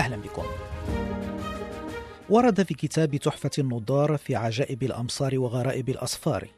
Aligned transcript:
أهلا 0.00 0.16
بكم. 0.16 0.44
ورد 2.28 2.62
في 2.62 2.74
كتاب 2.74 3.16
تحفة 3.16 3.50
النضار 3.58 4.16
في 4.16 4.36
عجائب 4.36 4.82
الأمصار 4.82 5.38
وغرائب 5.38 5.88
الأصفار. 5.88 6.48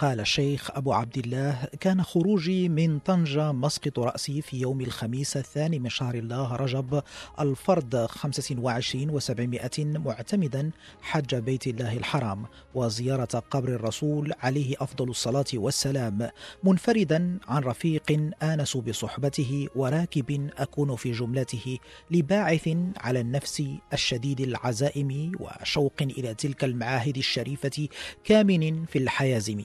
قال 0.00 0.20
الشيخ 0.20 0.70
أبو 0.70 0.92
عبد 0.92 1.18
الله 1.18 1.68
كان 1.80 2.02
خروجي 2.02 2.68
من 2.68 2.98
طنجة 2.98 3.52
مسقط 3.52 3.98
رأسي 3.98 4.42
في 4.42 4.60
يوم 4.60 4.80
الخميس 4.80 5.36
الثاني 5.36 5.78
من 5.78 5.88
شهر 5.88 6.14
الله 6.14 6.56
رجب 6.56 7.02
الفرد 7.40 7.96
25 7.96 9.20
و700 9.20 9.78
معتمدا 9.78 10.70
حج 11.02 11.34
بيت 11.34 11.66
الله 11.66 11.96
الحرام 11.96 12.46
وزيارة 12.74 13.42
قبر 13.50 13.68
الرسول 13.68 14.32
عليه 14.40 14.74
أفضل 14.80 15.10
الصلاة 15.10 15.44
والسلام 15.54 16.28
منفردا 16.64 17.38
عن 17.48 17.62
رفيق 17.62 18.30
آنس 18.42 18.76
بصحبته 18.76 19.68
وراكب 19.76 20.50
أكون 20.58 20.96
في 20.96 21.12
جملته 21.12 21.78
لباعث 22.10 22.68
على 22.96 23.20
النفس 23.20 23.62
الشديد 23.92 24.40
العزائم 24.40 25.32
وشوق 25.40 26.02
إلى 26.02 26.34
تلك 26.34 26.64
المعاهد 26.64 27.16
الشريفة 27.16 27.88
كامن 28.24 28.84
في 28.84 28.98
الحيازم. 28.98 29.62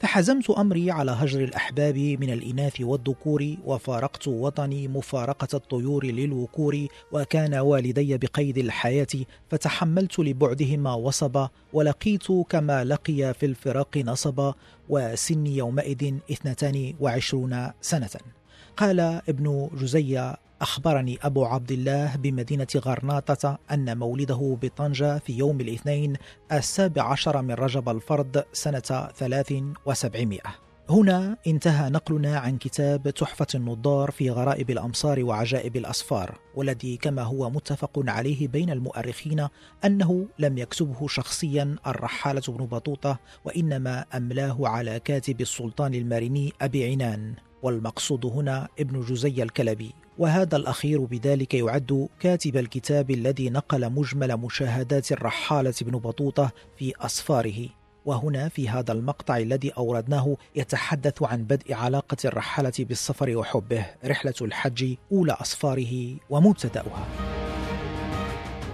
فحزمت 0.00 0.50
أمري 0.50 0.90
على 0.90 1.10
هجر 1.10 1.44
الأحباب 1.44 1.96
من 1.98 2.30
الإناث 2.32 2.80
والذكور 2.80 3.56
وفارقت 3.64 4.28
وطني 4.28 4.88
مفارقة 4.88 5.48
الطيور 5.54 6.04
للوكور 6.04 6.86
وكان 7.12 7.54
والدي 7.54 8.18
بقيد 8.18 8.58
الحياة 8.58 9.06
فتحملت 9.50 10.18
لبعدهما 10.18 10.94
وصبا 10.94 11.48
ولقيت 11.72 12.32
كما 12.48 12.84
لقي 12.84 13.34
في 13.34 13.46
الفراق 13.46 13.96
نصبا 13.96 14.54
وسني 14.88 15.56
يومئذ 15.56 16.14
اثنتان 16.30 16.94
وعشرون 17.00 17.70
سنة. 17.80 18.10
قال 18.76 19.00
ابن 19.00 19.70
جزي 19.74 20.34
أخبرني 20.60 21.18
أبو 21.22 21.44
عبد 21.44 21.72
الله 21.72 22.16
بمدينة 22.16 22.66
غرناطة 22.76 23.58
أن 23.70 23.98
مولده 23.98 24.58
بطنجة 24.62 25.18
في 25.18 25.32
يوم 25.32 25.60
الاثنين 25.60 26.16
السابع 26.52 27.02
عشر 27.02 27.42
من 27.42 27.54
رجب 27.54 27.88
الفرد 27.88 28.44
سنة 28.52 29.10
ثلاث 29.16 29.54
وسبعمائة. 29.86 30.64
هنا 30.90 31.36
انتهى 31.46 31.90
نقلنا 31.90 32.38
عن 32.38 32.58
كتاب 32.58 33.10
تحفة 33.10 33.46
النضار 33.54 34.10
في 34.10 34.30
غرائب 34.30 34.70
الأمصار 34.70 35.24
وعجائب 35.24 35.76
الأسفار 35.76 36.38
والذي 36.54 36.96
كما 36.96 37.22
هو 37.22 37.50
متفق 37.50 38.02
عليه 38.08 38.48
بين 38.48 38.70
المؤرخين 38.70 39.48
أنه 39.84 40.26
لم 40.38 40.58
يكتبه 40.58 41.08
شخصيا 41.08 41.76
الرحالة 41.86 42.42
بن 42.48 42.66
بطوطة 42.66 43.18
وإنما 43.44 44.04
أملاه 44.14 44.58
على 44.60 45.00
كاتب 45.00 45.40
السلطان 45.40 45.94
الماريني 45.94 46.52
أبي 46.62 46.90
عنان. 46.92 47.34
والمقصود 47.64 48.26
هنا 48.26 48.68
ابن 48.78 49.00
جزي 49.00 49.42
الكلبي 49.42 49.94
وهذا 50.18 50.56
الأخير 50.56 51.00
بذلك 51.00 51.54
يعد 51.54 52.08
كاتب 52.20 52.56
الكتاب 52.56 53.10
الذي 53.10 53.50
نقل 53.50 53.90
مجمل 53.90 54.36
مشاهدات 54.36 55.12
الرحالة 55.12 55.74
بن 55.80 55.98
بطوطة 55.98 56.50
في 56.78 56.92
أسفاره 57.00 57.68
وهنا 58.04 58.48
في 58.48 58.68
هذا 58.68 58.92
المقطع 58.92 59.36
الذي 59.36 59.70
أوردناه 59.70 60.36
يتحدث 60.56 61.22
عن 61.22 61.44
بدء 61.44 61.74
علاقة 61.74 62.16
الرحالة 62.24 62.72
بالسفر 62.78 63.36
وحبه 63.36 63.86
رحلة 64.04 64.34
الحج 64.40 64.94
أولى 65.12 65.36
أسفاره 65.40 66.16
ومبتدأها. 66.30 67.43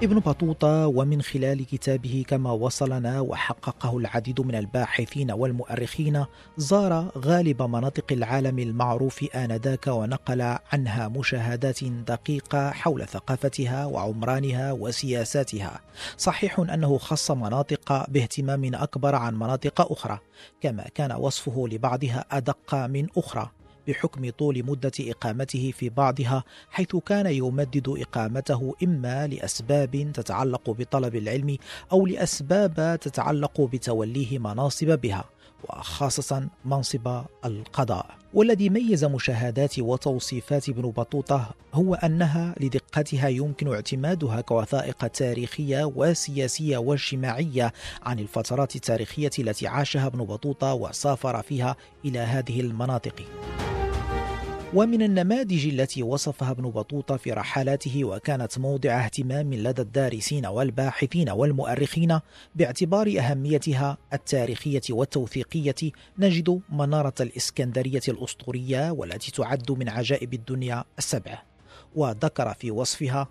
ابن 0.02 0.18
بطوطة 0.18 0.86
ومن 0.86 1.22
خلال 1.22 1.66
كتابه 1.66 2.24
كما 2.28 2.52
وصلنا 2.52 3.20
وحققه 3.20 3.98
العديد 3.98 4.40
من 4.40 4.54
الباحثين 4.54 5.30
والمؤرخين 5.30 6.24
زار 6.56 7.10
غالب 7.18 7.62
مناطق 7.62 8.12
العالم 8.12 8.58
المعروف 8.58 9.24
آنذاك 9.34 9.86
ونقل 9.86 10.56
عنها 10.72 11.08
مشاهدات 11.08 11.84
دقيقة 11.84 12.70
حول 12.70 13.06
ثقافتها 13.06 13.86
وعمرانها 13.86 14.72
وسياساتها. 14.72 15.80
صحيح 16.16 16.60
أنه 16.60 16.98
خص 16.98 17.30
مناطق 17.30 18.10
باهتمام 18.10 18.74
أكبر 18.74 19.14
عن 19.14 19.34
مناطق 19.34 19.92
أخرى 19.92 20.18
كما 20.60 20.84
كان 20.94 21.12
وصفه 21.12 21.68
لبعضها 21.68 22.24
أدق 22.30 22.74
من 22.74 23.06
أخرى. 23.16 23.50
بحكم 23.88 24.30
طول 24.30 24.64
مدة 24.66 24.92
إقامته 25.00 25.72
في 25.76 25.88
بعضها 25.88 26.44
حيث 26.70 26.96
كان 26.96 27.26
يمدد 27.26 27.88
إقامته 27.88 28.74
إما 28.82 29.26
لأسباب 29.26 30.12
تتعلق 30.14 30.70
بطلب 30.70 31.16
العلم 31.16 31.56
أو 31.92 32.06
لأسباب 32.06 32.98
تتعلق 33.00 33.60
بتوليه 33.60 34.38
مناصب 34.38 35.00
بها. 35.00 35.24
وخاصة 35.68 36.48
منصب 36.64 37.22
القضاء. 37.44 38.06
والذي 38.34 38.68
ميز 38.70 39.04
مشاهدات 39.04 39.78
وتوصيفات 39.78 40.68
ابن 40.68 40.82
بطوطة 40.82 41.50
هو 41.74 41.94
أنها 41.94 42.54
لدقتها 42.60 43.28
يمكن 43.28 43.72
اعتمادها 43.74 44.40
كوثائق 44.40 45.06
تاريخية 45.06 45.84
وسياسية 45.84 46.78
واجتماعية 46.78 47.72
عن 48.02 48.18
الفترات 48.18 48.76
التاريخية 48.76 49.30
التي 49.38 49.66
عاشها 49.66 50.06
ابن 50.06 50.24
بطوطة 50.24 50.74
وسافر 50.74 51.42
فيها 51.42 51.76
إلى 52.04 52.18
هذه 52.18 52.60
المناطق. 52.60 53.14
ومن 54.74 55.02
النماذج 55.02 55.66
التي 55.66 56.02
وصفها 56.02 56.50
ابن 56.50 56.70
بطوطة 56.70 57.16
في 57.16 57.32
رحلاته 57.32 58.04
وكانت 58.04 58.58
موضع 58.58 59.04
اهتمام 59.04 59.54
لدى 59.54 59.82
الدارسين 59.82 60.46
والباحثين 60.46 61.30
والمؤرخين 61.30 62.20
باعتبار 62.54 63.14
أهميتها 63.18 63.98
التاريخية 64.12 64.80
والتوثيقية 64.90 65.92
نجد 66.18 66.60
منارة 66.72 67.14
الإسكندرية 67.20 68.00
الأسطورية 68.08 68.90
والتي 68.90 69.30
تعد 69.30 69.70
من 69.70 69.88
عجائب 69.88 70.34
الدنيا 70.34 70.84
السبع. 70.98 71.42
وذكر 71.96 72.54
في 72.54 72.70
وصفها 72.70 73.28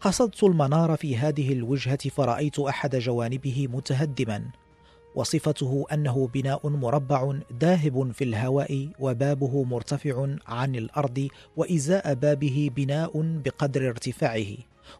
قصدت 0.00 0.44
المنار 0.44 0.96
في 0.96 1.16
هذه 1.16 1.52
الوجهة 1.52 2.08
فرأيت 2.08 2.58
أحد 2.58 2.96
جوانبه 2.96 3.68
متهدما 3.70 4.44
وصفته 5.14 5.84
أنه 5.92 6.28
بناء 6.34 6.68
مربع 6.68 7.34
ذاهب 7.60 8.12
في 8.12 8.24
الهواء 8.24 8.88
وبابه 8.98 9.64
مرتفع 9.64 10.26
عن 10.46 10.74
الأرض 10.74 11.28
وإزاء 11.56 12.14
بابه 12.14 12.70
بناء 12.76 13.10
بقدر 13.44 13.88
ارتفاعه. 13.88 14.56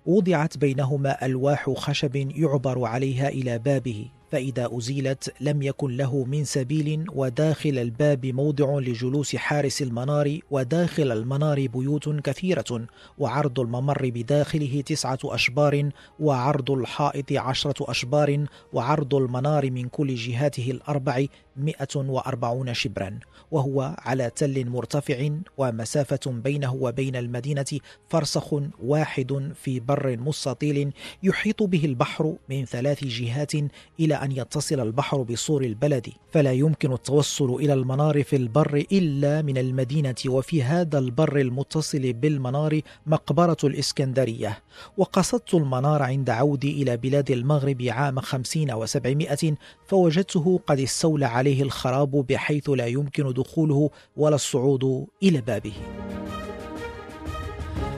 وضعت 0.07 0.59
بينهما 0.59 1.27
ألواح 1.27 1.71
خشب 1.71 2.17
يعبر 2.17 2.85
عليها 2.85 3.29
إلى 3.29 3.59
بابه. 3.59 4.07
فإذا 4.33 4.69
أزيلت 4.73 5.35
لم 5.41 5.63
يكن 5.63 5.97
له 5.97 6.25
من 6.25 6.45
سبيل 6.45 7.05
وداخل 7.15 7.79
الباب 7.79 8.27
موضع 8.27 8.79
لجلوس 8.79 9.37
حارس 9.37 9.83
المنار 9.83 10.39
وداخل 10.51 11.13
المنار 11.13 11.67
بيوت 11.67 12.09
كثيرة 12.09 12.87
وعرض 13.19 13.61
الممر 13.61 14.11
بداخله 14.15 14.81
تسعة 14.87 15.19
أشبار 15.25 15.91
وعرض 16.21 16.71
الحائط 16.71 17.33
عشرة 17.33 17.91
أشبار 17.91 18.47
وعرض 18.73 19.15
المنار 19.15 19.71
من 19.71 19.89
كل 19.89 20.15
جهاته 20.15 20.71
الأربع 20.71 21.27
مئة 21.57 21.97
وأربعون 21.97 22.75
شبرا 22.75 23.19
وهو 23.51 23.97
على 23.99 24.31
تل 24.31 24.69
مرتفع 24.69 25.29
ومسافة 25.59 26.31
بينه 26.31 26.75
وبين 26.75 27.17
المدينة 27.17 27.81
فرسخ 28.09 28.55
واحد 28.83 29.53
في 29.55 29.81
بر 29.81 30.17
مستطيل 30.17 30.93
يحيط 31.23 31.63
به 31.63 31.85
البحر 31.85 32.35
من 32.51 32.65
ثلاث 32.65 33.05
جهات 33.05 33.53
إلى 34.01 34.15
أن 34.15 34.33
يتصل 34.33 34.81
البحر 34.81 35.23
بسور 35.23 35.65
البلد. 35.65 36.09
فلا 36.33 36.53
يمكن 36.53 36.93
التوصل 36.93 37.55
إلى 37.55 37.73
المنار 37.73 38.23
في 38.23 38.37
البر 38.37 38.85
إلا 38.93 39.43
من 39.43 39.59
المدينة 39.59 40.15
وفي 40.27 40.63
هذا 40.63 40.99
البر 40.99 41.41
المتصل 41.41 42.13
بالمنار 42.13 42.81
مقبرة 43.07 43.57
الإسكندرية. 43.65 44.63
وقصدت 44.97 45.55
المنار 45.55 46.03
عند 46.03 46.31
عودي 46.31 46.83
إلى 46.83 46.97
بلاد 46.97 47.31
المغرب 47.31 47.83
عام 47.83 48.21
خمسين 48.21 48.73
وسبعمائة 48.73 49.55
فوجدته 49.87 50.61
قد 50.67 50.81
استولى 50.81 51.27
عليه 51.43 51.63
الخراب 51.63 52.11
بحيث 52.11 52.71
لا 52.71 52.87
يمكن 52.87 53.33
دخوله 53.33 53.91
ولا 54.17 54.35
الصعود 54.35 55.07
إلى 55.23 55.41
بابه. 55.41 55.73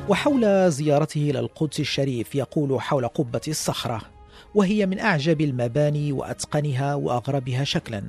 وحول 0.08 0.70
زيارته 0.70 1.30
إلى 1.30 1.38
القدس 1.38 1.80
الشريف 1.80 2.34
يقول 2.34 2.80
حول 2.80 3.08
قبة 3.08 3.40
الصخرة 3.48 4.00
وهي 4.54 4.86
من 4.86 4.98
أعجب 4.98 5.40
المباني 5.40 6.12
وأتقنها 6.12 6.94
وأغربها 6.94 7.64
شكلا. 7.64 8.02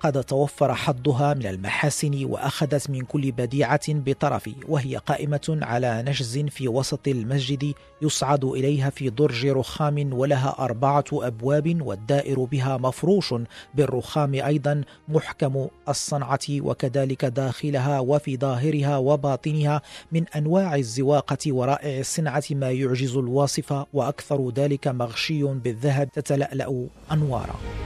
قد 0.00 0.24
توفر 0.24 0.74
حظها 0.74 1.34
من 1.34 1.46
المحاسن 1.46 2.24
وأخذت 2.24 2.90
من 2.90 3.00
كل 3.00 3.32
بديعة 3.32 3.80
بطرف 3.88 4.50
وهي 4.68 4.96
قائمة 4.96 5.58
على 5.62 6.04
نشز 6.06 6.38
في 6.38 6.68
وسط 6.68 7.08
المسجد 7.08 7.74
يصعد 8.02 8.44
إليها 8.44 8.90
في 8.90 9.10
درج 9.10 9.46
رخام 9.46 10.12
ولها 10.12 10.56
أربعة 10.58 11.04
أبواب 11.12 11.82
والدائر 11.82 12.44
بها 12.44 12.76
مفروش 12.76 13.34
بالرخام 13.74 14.34
أيضا 14.34 14.82
محكم 15.08 15.66
الصنعة 15.88 16.40
وكذلك 16.50 17.24
داخلها 17.24 18.00
وفي 18.00 18.36
ظاهرها 18.36 18.96
وباطنها 18.96 19.82
من 20.12 20.28
أنواع 20.28 20.74
الزواقة 20.74 21.38
ورائع 21.46 21.98
الصنعة 22.00 22.44
ما 22.50 22.70
يعجز 22.70 23.16
الواصف 23.16 23.84
وأكثر 23.92 24.50
ذلك 24.50 24.88
مغشي 24.88 25.42
بالذهب 25.42 26.08
تتلألأ 26.12 26.86
أنوارا. 27.12 27.83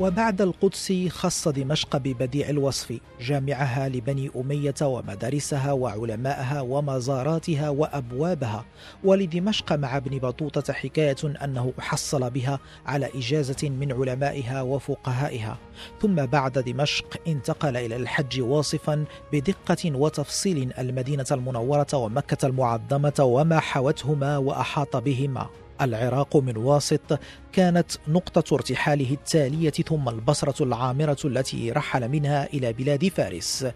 وبعد 0.00 0.42
القدس 0.42 0.92
خص 1.08 1.48
دمشق 1.48 1.96
ببديع 1.96 2.48
الوصف 2.48 2.98
جامعها 3.20 3.88
لبني 3.88 4.30
أمية 4.36 4.74
ومدارسها 4.82 5.72
وعلماءها 5.72 6.60
ومزاراتها 6.60 7.68
وأبوابها. 7.68 8.64
ولدمشق 9.04 9.72
مع 9.72 9.96
ابن 9.96 10.18
بطوطة 10.18 10.72
حكاية 10.72 11.16
أنه 11.44 11.72
حصل 11.78 12.30
بها 12.30 12.58
على 12.86 13.08
إجازة 13.14 13.68
من 13.68 13.92
علمائها 13.92 14.62
وفقهائها. 14.62 15.58
ثم 16.02 16.14
بعد 16.14 16.58
دمشق 16.58 17.20
انتقل 17.28 17.76
إلى 17.76 17.96
الحج 17.96 18.40
واصفا 18.40 19.04
بدقة 19.32 19.96
وتفصيل 19.96 20.72
المدينة 20.78 21.26
المنورة 21.30 21.94
ومكة 21.94 22.46
المعظمة 22.46 23.14
وما 23.20 23.60
حوتهما 23.60 24.36
وأحاط 24.36 24.96
بهما. 24.96 25.46
العراق 25.80 26.36
من 26.36 26.56
واسط 26.56 27.18
كانت 27.52 27.90
نقطة 28.08 28.54
ارتحاله 28.54 29.12
التالية 29.12 29.70
ثم 29.70 30.08
البصرة 30.08 30.64
العامرة 30.64 31.16
التي 31.24 31.72
رحل 31.72 32.08
منها 32.08 32.46
إلى 32.46 32.72
بلاد 32.72 33.08
فارس. 33.08 33.66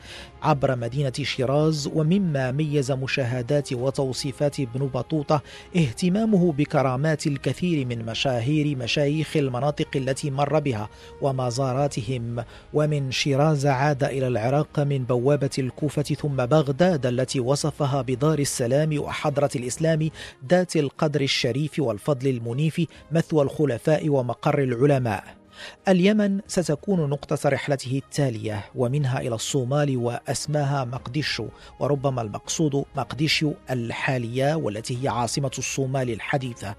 عبر 0.43 0.77
مدينة 0.77 1.13
شيراز 1.23 1.91
ومما 1.95 2.53
ميز 2.53 2.93
مشاهدات 2.93 3.73
وتوصيفات 3.73 4.61
ابن 4.61 4.87
بطوطة 4.87 5.43
اهتمامه 5.77 6.53
بكرامات 6.53 7.27
الكثير 7.27 7.87
من 7.87 8.05
مشاهير 8.05 8.77
مشايخ 8.77 9.37
المناطق 9.37 9.89
التي 9.97 10.31
مر 10.31 10.59
بها 10.59 10.89
ومزاراتهم. 11.21 12.45
ومن 12.73 13.11
شيراز 13.11 13.67
عاد 13.67 14.05
إلى 14.05 14.27
العراق 14.29 14.81
من 14.81 15.05
بوابة 15.05 15.51
الكوفة 15.59 16.03
ثم 16.03 16.37
بغداد 16.37 17.07
التي 17.07 17.41
وصفها 17.41 18.03
بدار 18.03 18.39
السلام 18.39 18.99
وحضرة 18.99 19.51
الإسلام 19.57 20.11
ذات 20.51 20.77
القدر 20.77 21.21
الشريف 21.21 21.79
والفضل 21.79 22.29
المنيف 22.29 22.87
مثوى 23.13 23.43
الخلفاء 23.65 24.09
ومقر 24.09 24.59
العلماء. 24.59 25.25
اليمن 25.89 26.41
ستكون 26.47 27.11
نقطة 27.11 27.49
رحلته 27.49 28.01
التالية 28.05 28.65
ومنها 28.75 29.21
إلى 29.21 29.35
الصومال 29.35 29.97
وأسماها 29.97 30.85
مقديشو 30.85 31.49
وربما 31.81 32.23
المقصود 32.23 32.85
مقديشو 32.97 33.53
الحالية 33.71 34.55
والتي 34.55 35.03
هي 35.03 35.09
عاصمة 35.09 35.51
الصومال 35.59 36.11
الحديثة. 36.11 36.75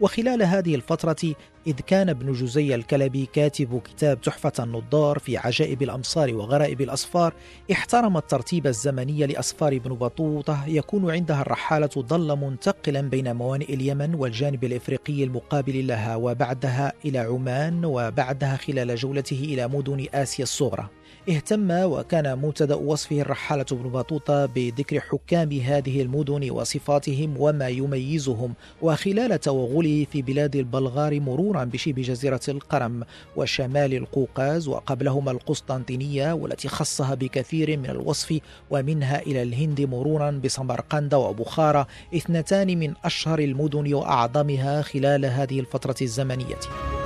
وخلال 0.00 0.42
هذه 0.42 0.74
الفترة 0.74 1.34
إذ 1.66 1.80
كان 1.86 2.08
ابن 2.08 2.32
جزي 2.32 2.74
الكلبي 2.74 3.28
كاتب 3.32 3.80
كتاب 3.84 4.20
تحفة 4.20 4.52
النضار 4.58 5.18
في 5.18 5.36
عجائب 5.36 5.82
الأمصار 5.82 6.34
وغرائب 6.34 6.80
الأسفار 6.80 7.34
احترم 7.72 8.16
الترتيب 8.16 8.66
الزمني 8.66 9.26
لأسفار 9.26 9.72
ابن 9.72 9.94
بطوطة 9.94 10.64
يكون 10.66 11.10
عندها 11.10 11.42
الرحالة 11.42 11.90
ظل 11.98 12.36
منتقلا 12.36 13.00
بين 13.00 13.36
موانئ 13.36 13.74
اليمن 13.74 14.14
والجانب 14.14 14.64
الإفريقي 14.64 15.24
المقابل 15.24 15.86
لها 15.86 16.16
وبعدها 16.16 16.92
إلى 17.04 17.18
عمان 17.18 17.84
وبعدها 17.84 18.56
خلال 18.56 18.96
جولته 18.96 19.44
إلى 19.44 19.68
مدن 19.68 20.06
آسيا 20.14 20.44
الصغرى. 20.44 20.88
اهتم 21.28 21.70
وكان 21.70 22.38
مبتدأ 22.38 22.74
وصفه 22.74 23.20
الرحالة 23.20 23.64
بن 23.70 23.90
بطوطة 23.90 24.46
بذكر 24.46 25.00
حكام 25.00 25.52
هذه 25.52 26.02
المدن 26.02 26.50
وصفاتهم 26.50 27.34
وما 27.38 27.68
يميزهم 27.68 28.54
وخلال 28.82 29.40
توغله 29.40 30.06
في 30.12 30.22
بلاد 30.22 30.56
البلغار 30.56 31.20
مرورا 31.20 31.64
بشبه 31.64 32.02
جزيرة 32.02 32.40
القرم 32.48 33.02
وشمال 33.36 33.94
القوقاز 33.94 34.68
وقبلهما 34.68 35.30
القسطنطينية 35.30 36.32
والتي 36.32 36.68
خصها 36.68 37.14
بكثير 37.14 37.78
من 37.78 37.90
الوصف 37.90 38.38
ومنها 38.70 39.22
إلى 39.22 39.42
الهند 39.42 39.80
مرورا 39.80 40.30
بسمرقند 40.30 41.14
وبخارى 41.14 41.86
اثنتان 42.14 42.78
من 42.78 42.94
أشهر 43.04 43.38
المدن 43.38 43.94
وأعظمها 43.94 44.82
خلال 44.82 45.26
هذه 45.26 45.60
الفترة 45.60 45.96
الزمنية. 46.02 46.99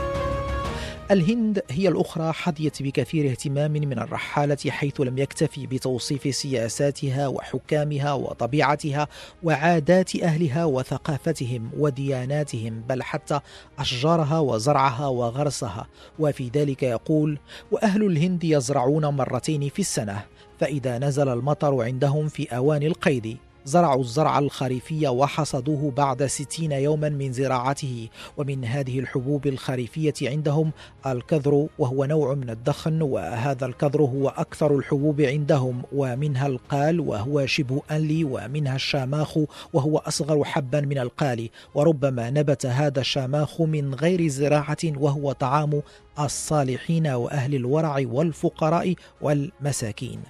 الهند 1.14 1.62
هي 1.70 1.88
الأخرى 1.88 2.32
حظيت 2.32 2.82
بكثير 2.82 3.31
اهتمام 3.31 3.72
من 3.72 3.99
الرحالة 3.99 4.56
حيث 4.69 5.00
لم 5.00 5.19
يكتفي 5.19 5.66
بتوصيف 5.66 6.34
سياساتها 6.34 7.28
وحكامها 7.28 8.12
وطبيعتها 8.12 9.08
وعادات 9.43 10.16
أهلها 10.16 10.64
وثقافتهم 10.64 11.70
ودياناتهم 11.78 12.82
بل 12.88 13.02
حتى 13.02 13.40
أشجارها 13.78 14.38
وزرعها 14.38 15.06
وغرسها. 15.06 15.87
وفي 16.19 16.50
ذلك 16.55 16.82
يقول 16.82 17.38
وأهل 17.70 18.06
الهند 18.06 18.44
يزرعون 18.44 19.06
مرتين 19.06 19.69
في 19.69 19.78
السنة 19.78 20.25
فإذا 20.60 20.99
نزل 20.99 21.28
المطر 21.28 21.82
عندهم 21.82 22.28
في 22.28 22.56
أوان 22.56 22.82
القيد. 22.82 23.38
زرعوا 23.64 24.00
الزرع 24.00 24.38
الخريفي 24.38 25.08
وحصدوه 25.08 25.90
بعد 25.90 26.26
ستين 26.26 26.72
يوما 26.72 27.08
من 27.08 27.32
زراعته. 27.32 28.08
ومن 28.37 28.64
هذه 28.64 28.99
الحبوب 28.99 29.46
الخريفية 29.46 30.14
عندهم 30.22 30.72
الكذر 31.06 31.66
وهو 31.78 32.05
نوع 32.05 32.34
من 32.34 32.50
الدخن 32.50 33.02
وهذا 33.02 33.66
الكذر 33.66 34.02
هو 34.02 34.28
أكثر 34.28 34.76
الحبوب 34.76 35.20
عندهم. 35.20 35.82
ومنها 35.93 36.46
القال 36.46 37.00
وهو 37.00 37.46
شبه 37.46 37.82
أنلي 37.90 38.25
ومنها 38.25 38.76
الشاماخ 38.76 39.38
وهو 39.72 39.99
أصغر 39.99 40.44
حبا 40.44 40.81
من 40.81 40.99
القال. 40.99 41.50
وربما 41.75 42.31
نبت 42.31 42.67
هذا 42.67 43.00
الشاماخ 43.00 43.60
من 43.60 43.94
غير 43.94 44.28
زراعة 44.28 44.78
وهو 44.84 45.32
طعام 45.32 45.82
الصالحين 46.19 47.06
وأهل 47.06 47.55
الورع 47.55 48.05
والفقراء 48.06 48.94
والمساكين. 49.20 50.20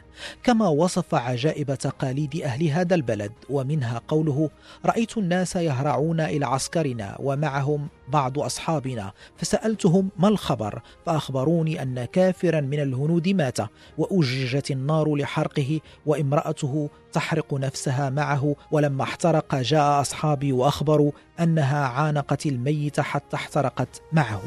كما 0.42 0.68
وصف 0.68 1.14
عجائب 1.14 1.74
تقاليد 1.74 2.42
أهل 2.42 2.68
هذا 2.68 2.94
البلد 2.94 3.32
ومنها 3.50 4.00
قوله 4.08 4.50
رأيت 4.86 5.18
الناس 5.18 5.56
يهرعون 5.56 6.20
إلى 6.20 6.46
عسكرنا 6.46 7.16
ومعهم 7.20 7.88
بعض 8.08 8.38
أصحابنا 8.38 9.12
فسألتهم 9.36 10.10
ما 10.18 10.28
الخبر 10.28 10.82
فأخبروني 11.06 11.82
أن 11.82 12.04
كافرا 12.04 12.60
من 12.60 12.80
الهنود 12.80 13.28
مات 13.28 13.58
واججت 13.98 14.70
النار 14.70 15.14
لحرقه 15.14 15.80
وامرأته 16.06 16.90
تحرق 17.12 17.54
نفسها 17.54 18.10
معه 18.10 18.56
ولما 18.70 19.02
احترق 19.02 19.54
جاء 19.54 20.00
أصحابي 20.00 20.52
وأخبروا 20.52 21.12
أنها 21.40 21.86
عانقت 21.86 22.46
الميت 22.46 23.00
حتى 23.00 23.36
احترقت 23.36 24.02
معه. 24.12 24.42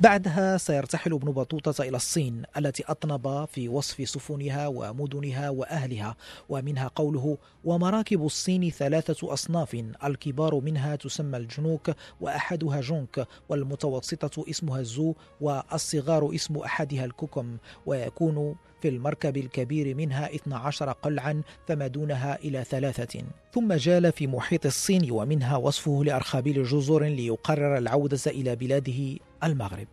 بعدها 0.00 0.56
سيرتحل 0.56 1.12
ابن 1.12 1.32
بطوطة 1.32 1.82
إلى 1.82 1.96
الصين 1.96 2.42
التي 2.56 2.84
أطنب 2.88 3.44
في 3.44 3.68
وصف 3.68 4.08
سفنها 4.08 4.66
ومدنها 4.66 5.50
وأهلها 5.50 6.16
ومنها 6.48 6.90
قوله 6.94 7.38
ومراكب 7.64 8.24
الصين 8.24 8.70
ثلاثة 8.70 9.32
أصناف 9.32 9.84
الكبار 10.04 10.60
منها 10.60 10.96
تسمى 10.96 11.36
الجنوك 11.36 11.90
وأحدها 12.20 12.80
جونك 12.80 13.26
والمتوسطة 13.48 14.50
اسمها 14.50 14.80
الزو 14.80 15.14
والصغار 15.40 16.34
اسم 16.34 16.56
أحدها 16.56 17.04
الكوكم 17.04 17.56
ويكون 17.86 18.56
في 18.82 18.88
المركب 18.88 19.36
الكبير 19.36 19.94
منها 19.94 20.34
12 20.34 20.92
قلعا 20.92 21.42
فما 21.68 21.86
دونها 21.86 22.38
إلى 22.38 22.64
ثلاثة 22.64 23.22
ثم 23.54 23.72
جال 23.72 24.12
في 24.12 24.26
محيط 24.26 24.66
الصين 24.66 25.10
ومنها 25.10 25.56
وصفه 25.56 26.04
لأرخابيل 26.04 26.64
جزر 26.64 27.02
ليقرر 27.04 27.78
العودة 27.78 28.18
إلى 28.26 28.56
بلاده 28.56 29.18
المغرب. 29.44 29.88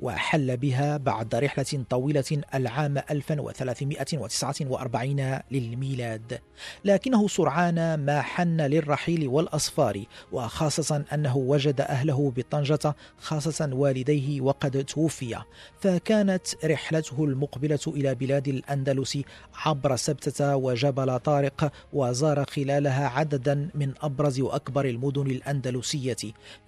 وحل 0.00 0.56
بها 0.56 0.96
بعد 0.96 1.34
رحلة 1.34 1.84
طويلة 1.90 2.42
العام 2.54 2.98
1349 2.98 5.40
للميلاد. 5.50 6.40
لكنه 6.84 7.28
سرعان 7.28 7.94
ما 7.94 8.22
حن 8.22 8.60
للرحيل 8.60 9.28
والأصفار 9.28 10.04
وخاصة 10.32 11.04
أنه 11.12 11.36
وجد 11.36 11.80
أهله 11.80 12.32
بطنجة 12.36 12.94
خاصة 13.18 13.70
والديه 13.72 14.40
وقد 14.40 14.84
توفيا 14.84 15.42
فكانت 15.80 16.64
رحلته 16.64 17.24
المقبلة 17.24 17.78
إلى 17.86 18.14
بلاد 18.14 18.48
الأندلس 18.48 19.18
عبر 19.54 19.96
سبتة 19.96 20.56
وجبل 20.56 21.18
طارق 21.18 21.72
وزار 21.92 22.44
خلالها 22.44 23.08
عددا 23.08 23.68
من 23.74 23.92
أبرز 24.02 24.40
وأكبر 24.40 24.84
المدن 24.84 25.26
الأندلسية. 25.26 26.16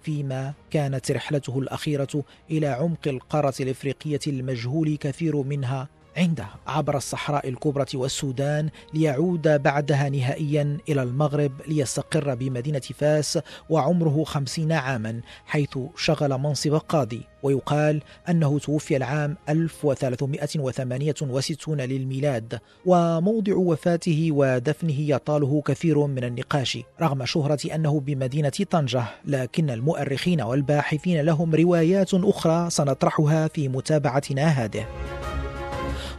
فيما 0.01 0.53
كانت 0.71 1.11
رحلته 1.11 1.59
الأخيرة 1.59 2.23
إلى 2.51 2.67
عمق 2.67 2.98
القارة 3.07 3.53
الإفريقية 3.59 4.19
المجهول 4.27 4.97
كثير 4.97 5.35
منها. 5.35 5.87
عنده 6.17 6.47
عبر 6.67 6.97
الصحراء 6.97 7.49
الكبرى 7.49 7.85
والسودان 7.93 8.69
ليعود 8.93 9.63
بعدها 9.63 10.09
نهائيا 10.09 10.77
إلى 10.89 11.03
المغرب 11.03 11.51
ليستقر 11.67 12.35
بمدينة 12.35 12.79
فاس 12.79 13.39
وعمره 13.69 14.23
خمسين 14.23 14.71
عاما 14.71 15.21
حيث 15.45 15.77
شغل 15.95 16.37
منصب 16.37 16.73
قاضي. 16.73 17.21
ويقال 17.43 18.01
أنه 18.29 18.59
توفي 18.59 18.97
العام 18.97 19.37
1368 19.49 21.81
للميلاد 21.81 22.59
وموضع 22.85 23.55
وفاته 23.55 24.29
ودفنه 24.31 24.99
يطاله 24.99 25.61
كثير 25.65 26.05
من 26.05 26.23
النقاش 26.23 26.77
رغم 27.01 27.25
شهرة 27.25 27.75
أنه 27.75 27.99
بمدينة 27.99 28.49
طنجة. 28.49 29.03
لكن 29.25 29.69
المؤرخين 29.69 30.41
والباحثين 30.41 31.21
لهم 31.21 31.55
روايات 31.55 32.13
أخرى 32.13 32.69
سنطرحها 32.69 33.47
في 33.47 33.67
متابعتنا 33.67 34.47
هذه. 34.47 34.85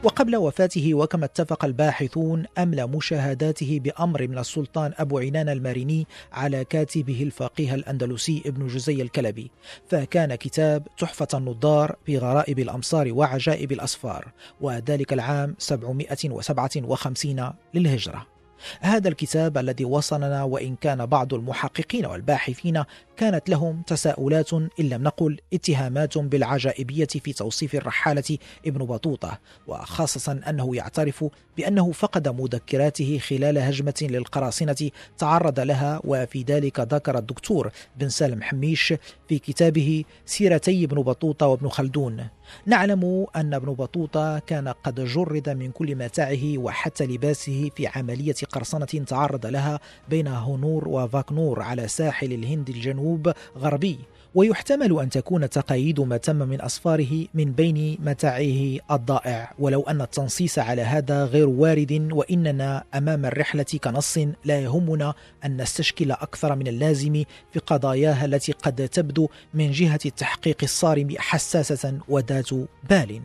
وقبل 0.05 0.37
وفاته 0.37 0.95
وكما 0.95 1.25
اتفق 1.25 1.65
الباحثون 1.65 2.45
أملى 2.59 2.87
مشاهداته 2.87 3.81
بأمر 3.85 4.29
من 4.29 4.39
السلطان 4.39 4.93
أبو 4.99 5.19
عنان 5.19 5.49
الماريني 5.49 6.07
على 6.33 6.65
كاتبه 6.65 7.23
الفقيه 7.23 7.75
الأندلسي 7.75 8.43
ابن 8.47 8.67
جزي 8.67 9.03
الكلبي 9.03 9.51
فكان 9.89 10.35
كتاب 10.35 10.87
تحفة 10.99 11.29
النضار 11.35 11.97
في 12.07 12.19
غرائب 12.19 12.59
الأمصار 12.59 13.13
وعجائب 13.13 13.73
الأسفار 13.73 14.33
وذلك 14.61 15.13
العام 15.13 15.55
757 15.59 17.53
للهجرة. 17.75 18.40
هذا 18.81 19.09
الكتاب 19.09 19.59
الذي 19.59 19.85
وصلنا 19.85 20.45
وإن 20.45 20.77
كان 20.77 21.07
بعض 21.07 21.35
المحققين 21.35 22.07
والباحثين 22.07 22.85
كانت 23.17 23.49
لهم 23.49 23.83
تساؤلات 23.87 24.53
إن 24.53 24.65
لم 24.81 25.03
نقل 25.03 25.41
اتهامات 25.55 26.19
بالعجائبية 26.19 27.07
في 27.07 27.33
توصيف 27.33 27.75
الرحالة 27.75 28.39
ابن 28.67 28.85
بطوطة 28.85 29.39
وخاصة 29.67 30.41
أنه 30.49 30.77
يعترف 30.77 31.25
بأنه 31.57 31.93
فقد 31.93 32.29
مذكراته 32.29 33.19
خلال 33.19 33.59
هجمة 33.59 33.95
للقراصنة 34.03 34.91
تعرض 35.19 35.61
لها 35.61 36.01
وفي 36.05 36.43
ذلك 36.43 36.81
ذكر 36.81 37.19
الدكتور 37.19 37.71
بن 37.97 38.09
سالم 38.09 38.43
حميش 38.43 38.95
في 39.29 39.39
كتابه 39.39 40.05
سيرتي 40.27 40.85
ابن 40.85 41.03
بطوطة 41.03 41.47
وابن 41.47 41.69
خلدون. 41.69 42.27
نعلم 42.67 43.27
أن 43.37 43.55
ابن 43.55 43.75
بطوطة 43.75 44.39
كان 44.39 44.69
قد 44.69 45.05
جرد 45.05 45.49
من 45.49 45.71
كل 45.71 45.97
متاعه 45.97 46.59
وحتى 46.59 47.07
لباسه 47.07 47.71
في 47.77 47.87
عملية 47.87 48.35
قرصنة 48.53 48.87
تعرض 48.87 49.47
لها 49.47 49.81
بين 50.09 50.29
هونور 50.29 50.89
وفاكنور 50.89 51.63
على 51.63 51.89
ساحل 51.89 52.33
الهند 52.33 52.69
الجنوب 52.69 53.33
غربي. 53.59 53.99
ويحتمل 54.35 55.01
أن 55.01 55.11
تكون 55.11 55.51
تقاييد 55.51 56.01
ما 56.01 56.17
تم 56.17 56.37
من 56.37 56.63
أسفاره 56.63 57.27
من 57.35 57.53
بين 57.53 57.99
متاعه 58.01 58.79
الضائع. 58.91 59.53
ولو 59.59 59.83
أن 59.83 60.01
التنصيص 60.01 60.59
على 60.59 60.83
هذا 60.83 61.25
غير 61.25 61.49
وارد 61.49 62.09
وإننا 62.13 62.85
أمام 62.95 63.27
الرحلة 63.27 63.67
كنص 63.85 64.19
لا 64.45 64.61
يهمنا 64.61 65.15
أن 65.45 65.63
نستشكل 65.63 66.11
أكثر 66.11 66.55
من 66.55 66.67
اللازم 66.67 67.25
في 67.53 67.59
قضاياها 67.59 68.25
التي 68.25 68.53
قد 68.53 68.89
تبدو 68.89 69.29
من 69.55 69.71
جهة 69.71 70.01
التحقيق 70.07 70.57
الصارم 70.63 71.15
حساسة 71.19 71.99
وذات 72.09 72.51
بال. 72.91 73.21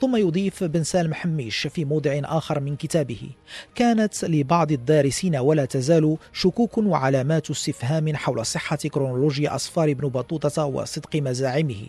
ثم 0.00 0.16
يضيف 0.16 0.64
بن 0.64 0.82
سالم 0.82 1.14
حميش 1.14 1.66
في 1.66 1.84
موضع 1.84 2.20
آخر 2.24 2.60
من 2.60 2.76
كتابه. 2.76 3.30
كانت 3.74 4.24
لبعض 4.24 4.72
الدارسين 4.72 5.36
ولا 5.36 5.64
تزال 5.64 6.16
شكوك 6.32 6.78
وعلامات 6.78 7.50
استفهام 7.50 8.16
حول 8.16 8.46
صحة 8.46 8.76
كرونولوجيا 8.76 9.54
أسفار 9.54 9.90
ابن 9.90 10.08
بطوطة 10.08 10.64
وصدق 10.64 11.16
مزاعمه. 11.16 11.86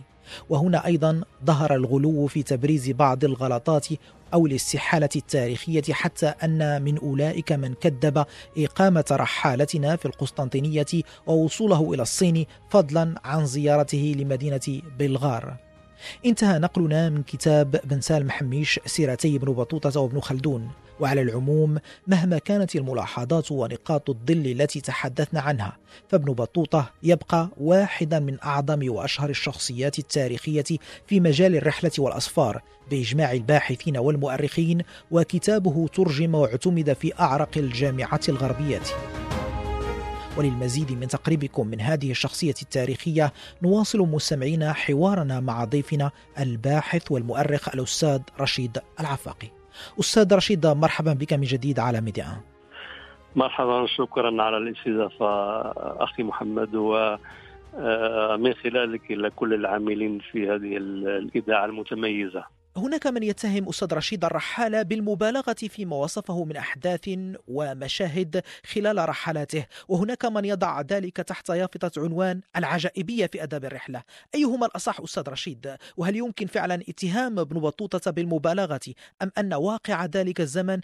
وهنا 0.50 0.86
أيضا 0.86 1.22
ظهر 1.46 1.76
الغلو 1.76 2.28
في 2.28 2.44
تبريز 2.44 2.90
بعض 2.90 3.24
الغلطات 3.24 3.88
أو 4.34 4.46
الاستحالة 4.46 5.10
التاريخية 5.16 5.94
حتى 5.94 6.26
أن 6.26 6.82
من 6.82 6.98
أولئك 6.98 7.52
من 7.52 7.74
كذب 7.74 8.26
إقامة 8.58 9.06
رحالتنا 9.12 9.96
في 9.96 10.06
القسطنطينية 10.06 10.86
ووصوله 11.28 11.94
إلى 11.94 12.02
الصين 12.02 12.46
فضلا 12.70 13.16
عن 13.24 13.46
زيارته 13.46 14.16
لمدينة 14.18 14.82
بلغار. 15.00 15.73
انتهى 16.26 16.60
نقلنا 16.60 17.10
من 17.10 17.24
كتاب 17.24 17.80
بن 17.84 18.02
سالم 18.02 18.30
حميش 18.30 18.80
سيرتي 18.86 19.36
ابن 19.36 19.54
بطوطة 19.54 20.00
وابن 20.00 20.20
خلدون. 20.20 20.70
وعلى 21.00 21.22
العموم 21.22 21.78
مهما 22.08 22.38
كانت 22.38 22.76
الملاحظات 22.76 23.52
ونقاط 23.52 24.10
الظل 24.10 24.46
التي 24.48 24.82
تحدثنا 24.82 25.42
عنها 25.42 25.78
فابن 26.10 26.34
بطوطة 26.34 26.92
يبقى 27.04 27.50
واحدا 27.58 28.20
من 28.20 28.38
أعظم 28.44 28.90
وأشهر 28.90 29.30
الشخصيات 29.30 30.00
التاريخية 30.00 30.64
في 31.08 31.20
مجال 31.20 31.56
الرحلة 31.56 31.92
والأسفار 31.98 32.62
بإجماع 32.92 33.32
الباحثين 33.32 33.98
والمؤرخين 33.98 34.82
وكتابه 35.12 35.88
ترجم 35.88 36.36
واعتمد 36.36 36.94
في 36.94 37.20
أعرق 37.20 37.58
الجامعات 37.58 38.30
الغربية. 38.30 38.82
وللمزيد 40.38 40.92
من 40.92 41.08
تقريبكم 41.08 41.68
من 41.68 41.82
هذه 41.82 42.12
الشخصية 42.12 42.54
التاريخية 42.62 43.34
نواصل 43.64 44.00
مستمعينا 44.00 44.74
حوارنا 44.74 45.40
مع 45.40 45.64
ضيفنا 45.64 46.12
الباحث 46.40 47.12
والمؤرخ 47.12 47.70
الأستاذ 47.76 48.22
رشيد 48.40 48.78
العفاقي. 49.00 49.48
أستاذ 50.00 50.36
رشيد 50.36 50.68
مرحبا 50.68 51.14
بك 51.14 51.34
من 51.34 51.42
جديد 51.42 51.80
على 51.80 52.02
ميديا. 52.02 52.42
مرحبا 53.36 53.86
شكرا 53.88 54.44
على 54.44 54.58
الاستضافة 54.58 55.62
أخي 56.04 56.24
محمد 56.24 56.76
و 56.76 57.18
آه، 57.76 58.36
من 58.36 58.54
خلالك 58.54 59.12
لكل 59.12 59.54
العاملين 59.54 60.20
في 60.32 60.50
هذه 60.50 60.78
الإذاعة 60.78 61.66
المتميزة. 61.66 62.44
هناك 62.78 63.08
من 63.08 63.24
يتهم 63.24 63.70
أستاذ 63.70 63.94
رشيد 63.94 64.26
الرحالة 64.26 64.82
بالمبالغة 64.82 65.54
فيما 65.54 65.96
وصفه 65.96 66.46
من 66.46 66.56
أحداث 66.56 67.10
ومشاهد 67.48 68.42
خلال 68.74 69.10
رحلاته 69.10 69.66
وهناك 69.88 70.26
من 70.26 70.46
يضع 70.46 70.82
ذلك 70.82 71.18
تحت 71.18 71.50
يافطة 71.50 71.92
عنوان 72.02 72.42
العجائبية 72.58 73.26
في 73.26 73.44
أداب 73.44 73.66
الرحلة. 73.66 74.04
أيهما 74.36 74.66
الأصح 74.66 75.00
أستاذ 75.00 75.30
رشيد؟ 75.30 75.76
وهل 75.98 76.16
يمكن 76.16 76.46
فعلا 76.46 76.76
اتهام 76.76 77.40
ابن 77.40 77.60
بطوطة 77.60 78.12
بالمبالغة؟ 78.12 78.80
أم 79.22 79.32
أن 79.38 79.54
واقع 79.54 80.06
ذلك 80.06 80.42
الزمن 80.42 80.82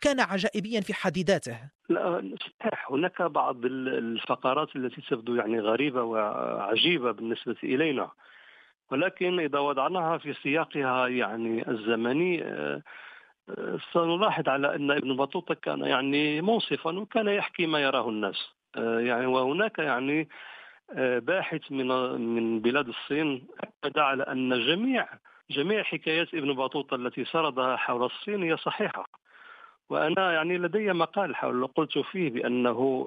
كان 0.00 0.20
عجائبيا 0.20 0.80
في 0.80 0.94
حد 0.94 1.18
ذاته؟ 1.18 1.58
لا 1.88 2.36
صحيح 2.60 2.92
هناك 2.92 3.22
بعض 3.22 3.56
الفقرات 3.64 4.76
التي 4.76 5.02
تبدو 5.10 5.34
يعني 5.34 5.60
غريبة 5.60 6.02
وعجيبة 6.02 7.12
بالنسبة 7.12 7.56
إلينا. 7.64 8.10
ولكن 8.92 9.40
إذا 9.40 9.58
وضعناها 9.58 10.18
في 10.18 10.32
سياقها 10.32 11.08
يعني 11.08 11.68
الزمني 11.68 12.44
آه، 12.44 12.82
آه، 13.48 13.78
سنلاحظ 13.92 14.48
على 14.48 14.74
أن 14.74 14.90
ابن 14.90 15.16
بطوطة 15.16 15.54
كان 15.54 15.80
يعني 15.80 16.42
منصفا 16.42 16.98
وكان 16.98 17.28
يحكي 17.28 17.66
ما 17.66 17.78
يراه 17.78 18.08
الناس. 18.08 18.52
آه، 18.76 19.00
يعني 19.00 19.26
وهناك 19.26 19.78
يعني 19.78 20.28
باحث 21.18 21.72
من 21.72 21.88
من 22.20 22.60
بلاد 22.60 22.88
الصين 22.88 23.46
أكد 23.60 23.98
على 23.98 24.22
أن 24.22 24.66
جميع 24.66 25.08
جميع 25.50 25.82
حكايات 25.82 26.34
ابن 26.34 26.52
بطوطة 26.52 26.94
التي 26.94 27.24
سردها 27.24 27.76
حول 27.76 28.04
الصين 28.04 28.42
هي 28.42 28.56
صحيحة. 28.56 29.04
وأنا 29.90 30.32
يعني 30.32 30.58
لدي 30.58 30.92
مقال 30.92 31.36
حول 31.36 31.66
قلت 31.66 31.98
فيه 31.98 32.30
بأنه 32.30 33.06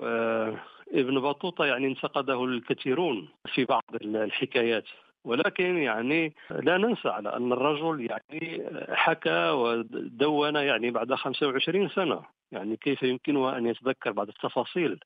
ابن 0.94 1.20
بطوطة 1.20 1.66
يعني 1.66 1.88
انتقده 1.88 2.44
الكثيرون 2.46 3.28
في 3.54 3.66
بعض 3.66 3.84
الحكايات. 4.02 4.86
ولكن 5.26 5.78
يعني 5.78 6.34
لا 6.50 6.78
ننسى 6.78 7.10
على 7.10 7.36
أن 7.36 7.52
الرجل 7.52 8.08
يعني 8.12 8.64
حكى 8.90 9.50
ودون 9.50 10.56
يعني 10.56 10.92
بعد 10.92 11.14
25 11.14 11.90
سنة. 11.90 12.22
يعني 12.52 12.78
كيف 12.78 13.04
يمكنه 13.04 13.58
أن 13.58 13.66
يتذكر 13.66 14.12
بعض 14.12 14.28
التفاصيل. 14.28 15.00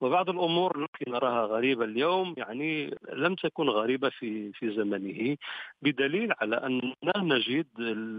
وبعض 0.00 0.30
الأمور 0.30 0.76
التي 0.82 1.10
نراها 1.10 1.46
غريبة 1.46 1.84
اليوم 1.84 2.34
يعني 2.38 2.94
لم 3.12 3.34
تكن 3.34 3.68
غريبة 3.68 4.08
في 4.08 4.52
في 4.52 4.70
زمنه 4.70 5.36
بدليل 5.82 6.32
على 6.40 6.56
أننا 6.56 7.34
نجد 7.36 7.66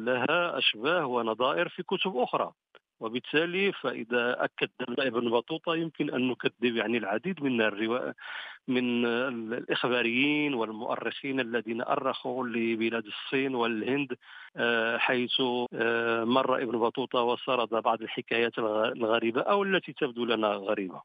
لها 0.05 0.57
أشباه 0.57 1.05
ونظائر 1.05 1.69
في 1.69 1.83
كتب 1.83 2.17
أخرى. 2.17 2.51
وبالتالي 3.01 3.72
فإذا 3.72 4.43
أكد 4.43 4.70
ابن 5.00 5.29
بطوطة 5.29 5.75
يمكن 5.75 6.13
أن 6.13 6.27
نكذب 6.27 6.75
يعني 6.75 6.98
العديد 6.98 7.43
من 7.43 7.62
الرواء 7.62 8.13
من 8.67 9.05
الإخباريين 9.05 10.53
والمؤرخين 10.53 11.39
الذين 11.39 11.81
أرخوا 11.81 12.48
لبلاد 12.48 13.05
الصين 13.05 13.55
والهند 13.55 14.17
آه، 14.58 14.98
حيث 14.98 15.41
آه، 15.74 16.24
مر 16.24 16.62
ابن 16.63 16.79
بطوطة 16.79 17.22
وسرد 17.22 17.70
بعض 17.70 18.01
الحكايات 18.01 18.60
الغريبة 18.60 19.41
أو 19.41 19.63
التي 19.63 19.93
تبدو 19.93 20.25
لنا 20.25 20.48
غريبة. 20.48 21.01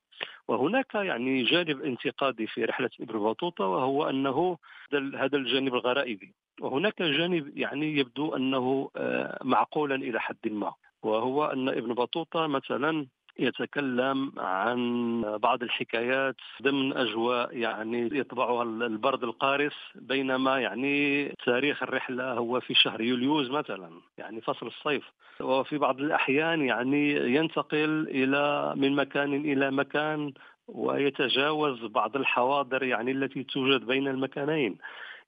وهناك 0.48 0.94
يعني 0.94 1.42
جانب 1.42 1.82
انتقادي 1.82 2.46
في 2.46 2.64
رحلة 2.64 2.90
ابن 3.00 3.18
بطوطة 3.18 3.66
وهو 3.66 4.08
أنه 4.08 4.58
هذا 4.92 5.36
الجانب 5.36 5.74
الغرائبي 5.74 6.34
وهناك 6.60 7.02
جانب 7.02 7.58
يعني 7.58 7.98
يبدو 7.98 8.36
أنه 8.36 8.90
آه، 8.96 9.38
معقولا 9.44 9.94
إلى 9.94 10.20
حد 10.20 10.48
ما 10.48 10.74
وهو 11.06 11.44
أن 11.44 11.68
ابن 11.68 11.94
بطوطة 11.94 12.46
مثلا 12.46 13.06
يتكلم 13.38 14.32
عن 14.38 15.22
بعض 15.42 15.62
الحكايات 15.62 16.36
ضمن 16.62 16.96
أجواء 16.96 17.56
يعني 17.56 18.08
يطبعها 18.12 18.62
البرد 18.62 19.24
القارس 19.24 19.74
بينما 19.94 20.58
يعني 20.60 21.28
تاريخ 21.44 21.82
الرحلة 21.82 22.32
هو 22.32 22.60
في 22.60 22.74
شهر 22.74 23.00
يوليوز 23.00 23.50
مثلا 23.50 23.90
يعني 24.18 24.40
فصل 24.40 24.66
الصيف. 24.66 25.04
وفي 25.40 25.78
بعض 25.78 26.00
الأحيان 26.00 26.62
يعني 26.62 27.14
ينتقل 27.34 28.08
إلى 28.08 28.74
من 28.76 28.96
مكان 28.96 29.34
إلى 29.34 29.70
مكان 29.70 30.32
ويتجاوز 30.68 31.84
بعض 31.84 32.16
الحواضر 32.16 32.82
يعني 32.82 33.10
التي 33.10 33.42
توجد 33.42 33.86
بين 33.86 34.08
المكانين. 34.08 34.78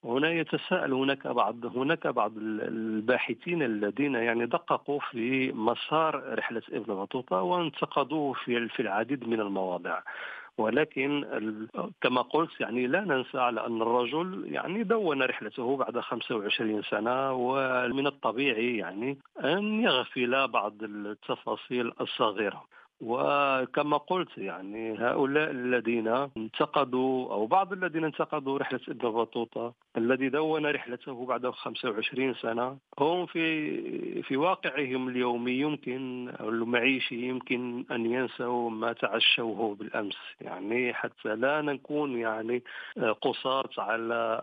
هنا 0.04 0.30
يتساءل 0.30 0.92
هناك 0.92 1.26
بعض 1.26 1.76
هناك 1.76 2.06
بعض 2.06 2.32
الباحثين 2.38 3.62
الذين 3.62 4.14
يعني 4.14 4.46
دققوا 4.46 5.00
في 5.00 5.52
مسار 5.52 6.38
رحلة 6.38 6.62
ابن 6.72 6.94
بطوطه 6.94 7.42
وانتقدوه 7.42 8.32
في 8.32 8.68
في 8.68 8.82
العديد 8.82 9.28
من 9.28 9.40
المواضع 9.40 10.00
ولكن 10.58 11.24
كما 12.00 12.22
قلت 12.22 12.60
يعني 12.60 12.86
لا 12.86 13.00
ننسى 13.00 13.38
على 13.38 13.66
أن 13.66 13.82
الرجل 13.82 14.44
يعني 14.52 14.82
دون 14.82 15.22
رحلته 15.22 15.76
بعد 15.76 15.98
25 15.98 16.82
سنة 16.82 17.32
ومن 17.32 18.06
الطبيعي 18.06 18.76
يعني 18.76 19.18
أن 19.44 19.80
يغفل 19.80 20.48
بعض 20.48 20.82
التفاصيل 20.82 21.92
الصغيرة. 22.00 22.64
وكما 23.00 23.96
قلت 23.96 24.38
يعني 24.38 24.98
هؤلاء 24.98 25.50
الذين 25.50 26.08
انتقدوا 26.36 27.32
أو 27.32 27.46
بعض 27.46 27.72
الذين 27.72 28.04
انتقدوا 28.04 28.58
رحلة 28.58 28.80
ابن 28.88 29.10
بطوطة 29.10 29.72
الذي 29.96 30.28
دون 30.28 30.66
رحلته 30.66 31.26
بعد 31.26 31.46
25 31.50 32.34
سنة 32.34 32.76
هم 32.98 33.26
في 33.26 34.22
في 34.22 34.36
واقعهم 34.36 35.08
اليومي 35.08 35.52
يمكن 35.52 36.28
أو 36.40 36.48
المعيشي 36.48 37.28
يمكن 37.28 37.84
أن 37.90 38.06
ينسوا 38.06 38.70
ما 38.70 38.92
تعشوه 38.92 39.74
بالأمس. 39.74 40.16
يعني 40.40 40.94
حتى 40.94 41.34
لا 41.36 41.62
نكون 41.62 42.18
يعني 42.18 42.62
قصارى 43.22 43.68
على 43.78 44.42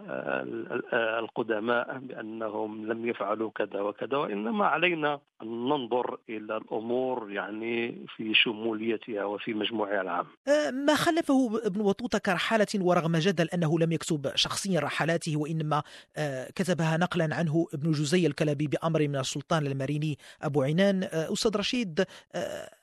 القدماء 1.20 2.00
بأنهم 2.00 2.86
لم 2.88 3.08
يفعلوا 3.08 3.50
كذا 3.56 3.82
وكذا 3.82 4.18
وإنما 4.18 4.66
علينا 4.66 5.20
أن 5.42 5.48
ننظر 5.48 6.18
إلى 6.30 6.58
الأمور 6.58 7.32
يعني 7.32 8.06
في 8.16 8.34
شموليتها 8.46 9.25
وفي 9.25 9.54
مجموعها 9.54 10.02
العام. 10.02 10.25
أه، 10.48 10.72
ما 10.72 10.96
خلفه 10.96 11.62
ابن 11.64 11.84
بطوطة 11.84 12.18
كرحالة 12.18 12.68
ورغم 12.75 13.18
جدل 13.18 13.50
أنه 13.50 13.80
لم 13.80 13.92
يكتب 13.92 14.32
شخصيا 14.36 14.80
رحلاته 14.80 15.38
وإنما 15.38 15.84
أه، 16.18 16.50
كتبها 16.56 16.98
نقلا 16.98 17.36
عنه 17.36 17.68
ابن 17.74 17.92
جزي 17.92 18.28
الكلبي 18.28 18.68
بأمر 18.68 19.08
من 19.08 19.16
السلطان 19.16 19.68
المريني 19.68 20.18
أبو 20.42 20.64
عنان. 20.64 21.04
أه، 21.04 21.34
أستاذ 21.34 21.58
رشيد 21.58 22.06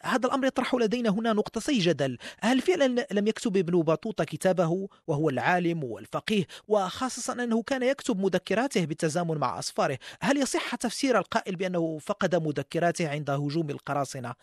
هذا 0.02 0.26
الأمر 0.26 0.46
يطرح 0.46 0.74
لدينا 0.74 1.10
هنا 1.10 1.32
نقطتي 1.32 1.78
جدل. 1.78 2.18
هل 2.40 2.60
فعلا 2.60 3.06
لم 3.12 3.26
يكتب 3.26 3.56
ابن 3.56 3.82
بطوطة 3.82 4.24
كتابه 4.24 4.88
وهو 5.06 5.28
العالم 5.28 5.84
والفقيه 5.84 6.46
وخاصة 6.68 7.32
أنه 7.32 7.62
كان 7.62 7.82
يكتب 7.82 8.20
مذكراته 8.20 8.84
بالتزامن 8.84 9.38
مع 9.38 9.58
أسفاره 9.58 9.98
هل 10.20 10.36
يصح 10.36 10.74
تفسير 10.74 11.18
القائل 11.18 11.56
بأنه 11.56 11.98
فقد 11.98 12.34
مذكراته 12.34 13.08
عند 13.08 13.30
هجوم 13.30 13.70
القراصنة؟ 13.70 14.34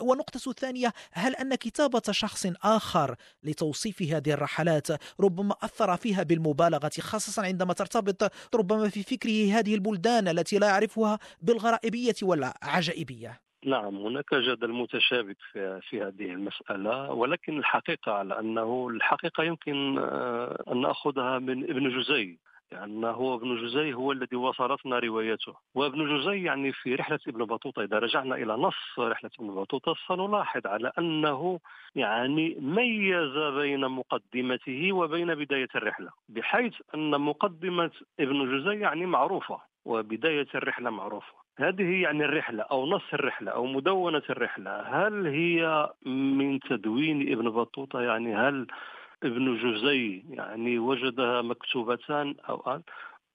ونقطة 0.00 0.40
الثانية 0.66 0.92
هل 1.12 1.34
أن 1.36 1.54
كتابة 1.54 2.02
شخص 2.10 2.46
آخر 2.64 3.14
لتوصيف 3.42 4.02
هذه 4.02 4.32
الرحلات 4.32 4.88
ربما 5.20 5.54
أثر 5.62 5.96
فيها 5.96 6.22
بالمبالغة 6.22 6.90
خاصة 7.00 7.46
عندما 7.46 7.72
ترتبط 7.72 8.32
ربما 8.54 8.88
في 8.88 9.02
فكره 9.02 9.58
هذه 9.58 9.74
البلدان 9.74 10.28
التي 10.28 10.58
لا 10.58 10.66
يعرفها 10.66 11.18
بالغرائبية 11.42 12.14
والعجائبية؟ 12.22 13.40
نعم 13.66 13.96
هناك 13.96 14.34
جدل 14.34 14.72
متشابك 14.72 15.36
في, 15.52 16.02
هذه 16.02 16.30
المسألة 16.32 17.10
ولكن 17.10 17.58
الحقيقة 17.58 18.12
على 18.12 18.40
أنه 18.40 18.88
الحقيقة 18.88 19.44
يمكن 19.44 19.98
آه، 19.98 20.64
أن 20.72 20.80
نأخذها 20.80 21.38
من 21.38 21.64
ابن 21.64 22.00
جزي. 22.00 22.38
لأنه 22.72 23.10
هو 23.10 23.34
ابن 23.34 23.56
جزي 23.56 23.94
هو 23.94 24.12
الذي 24.12 24.36
وصلتنا 24.36 24.98
روايته. 24.98 25.54
وابن 25.74 26.18
جزي 26.18 26.42
يعني 26.42 26.72
في 26.72 26.94
رحلة 26.94 27.18
ابن 27.28 27.44
بطوطة 27.44 27.82
إذا 27.82 27.98
رجعنا 27.98 28.34
إلى 28.34 28.52
نص 28.52 28.98
رحلة 28.98 29.30
ابن 29.40 29.54
بطوطة 29.54 29.94
سنلاحظ 30.08 30.66
على 30.66 30.92
أنه 30.98 31.60
يعني 31.94 32.56
ميز 32.60 33.38
بين 33.38 33.80
مقدمته 33.80 34.92
وبين 34.92 35.34
بداية 35.34 35.68
الرحلة 35.74 36.10
بحيث 36.28 36.74
أن 36.94 37.20
مقدمة 37.20 37.90
ابن 38.20 38.58
جزي 38.58 38.80
يعني 38.80 39.06
معروفة 39.06 39.60
وبداية 39.84 40.46
الرحلة 40.54 40.90
معروفة. 40.90 41.46
هذه 41.58 42.02
يعني 42.02 42.24
الرحلة 42.24 42.62
أو 42.62 42.86
نص 42.86 43.12
الرحلة 43.12 43.50
أو 43.50 43.66
مدونة 43.66 44.22
الرحلة 44.30 44.80
هل 44.80 45.26
هي 45.26 45.90
من 46.06 46.60
تدوين 46.60 47.32
ابن 47.32 47.50
بطوطة؟ 47.50 48.00
يعني 48.00 48.36
هل 48.36 48.66
ابن 49.22 49.56
جزي 49.56 50.24
يعني 50.30 50.78
وجدها 50.78 51.42
مكتوبتان 51.42 52.34
أو 52.48 52.80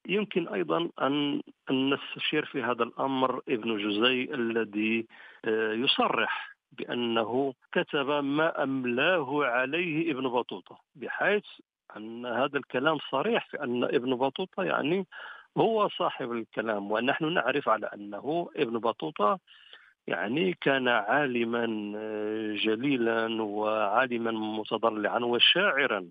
يمكن 0.08 0.48
أيضا 0.48 0.90
أن 1.02 1.42
نستشير 1.72 2.46
في 2.46 2.64
هذا 2.64 2.84
الأمر 2.84 3.42
ابن 3.50 3.78
جزي 3.78 4.24
الذي 4.24 5.08
آه، 5.46 5.74
يصرح 5.74 6.56
بأنه 6.72 7.54
كتب 7.72 8.10
ما 8.10 8.64
أملاه 8.64 9.46
عليه 9.46 10.12
ابن 10.12 10.30
بطوطة 10.30 10.78
بحيث 10.96 11.46
أن 11.98 12.26
هذا 12.26 12.58
الكلام 12.58 12.98
صريح 13.12 13.48
في 13.48 13.64
أن 13.64 13.84
ابن 13.84 14.16
بطوطة 14.16 14.64
يعني 14.64 15.08
هو 15.58 15.90
صاحب 15.90 16.32
الكلام 16.32 16.92
ونحن 16.92 17.34
نعرف 17.34 17.70
على 17.70 17.90
أنه 17.94 18.50
ابن 18.56 18.80
بطوطة 18.80 19.40
يعني 20.08 20.54
كان 20.54 20.88
عالما 20.88 21.94
آه، 21.98 22.56
جليلا 22.56 23.42
وعالما 23.44 24.32
متضلعا 24.32 25.20
وشاعرا 25.20 26.10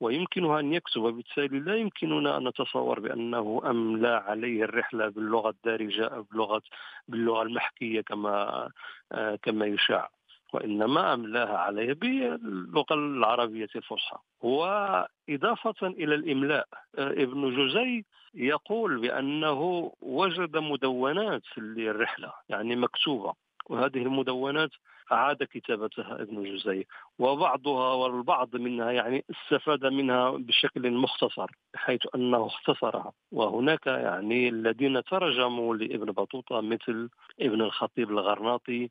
ويمكنه 0.00 0.58
أن 0.60 0.72
يكتب 0.72 1.02
وبالتالي 1.02 1.60
لا 1.60 1.76
يمكننا 1.76 2.36
أن 2.36 2.48
نتصور 2.48 3.00
بأنه 3.00 3.62
أملى 3.66 4.08
عليه 4.08 4.64
الرحلة 4.64 5.08
باللغة 5.08 5.50
الدارجة 5.50 6.06
أو 6.06 6.22
باللغة 6.22 6.62
باللغة 7.08 7.42
المحكية 7.42 8.00
كما 8.00 8.68
آه، 9.12 9.36
كما 9.42 9.66
يشاع. 9.66 10.10
وإنما 10.52 11.14
أملاها 11.14 11.58
عليه 11.58 11.92
باللغة 11.92 12.94
العربية 12.94 13.68
الفصحى. 13.76 14.16
وإضافة 14.40 15.86
إلى 15.86 16.14
الإملاء 16.14 16.66
آه، 16.98 17.10
ابن 17.10 17.56
جزي 17.56 18.04
يقول 18.34 19.00
بأنه 19.00 19.92
وجد 20.00 20.56
مدونات 20.56 21.42
للرحلة 21.58 22.32
يعني 22.48 22.76
مكتوبة. 22.76 23.34
وهذه 23.66 24.02
المدونات 24.02 24.70
أعاد 25.12 25.36
كتابتها 25.42 26.22
ابن 26.22 26.42
جزي 26.56 26.86
وبعضها 27.18 27.94
والبعض 27.94 28.56
منها 28.56 28.90
يعني 28.90 29.24
استفاد 29.30 29.86
منها 29.86 30.30
بشكل 30.30 30.90
مختصر 30.90 31.50
حيث 31.74 32.00
أنه 32.14 32.46
اختصرها. 32.46 33.12
وهناك 33.32 33.86
يعني 33.86 34.48
الذين 34.48 35.04
ترجموا 35.04 35.76
لابن 35.76 36.12
بطوطة 36.12 36.60
مثل 36.60 37.08
ابن 37.40 37.60
الخطيب 37.60 38.10
الغرناطي 38.10 38.90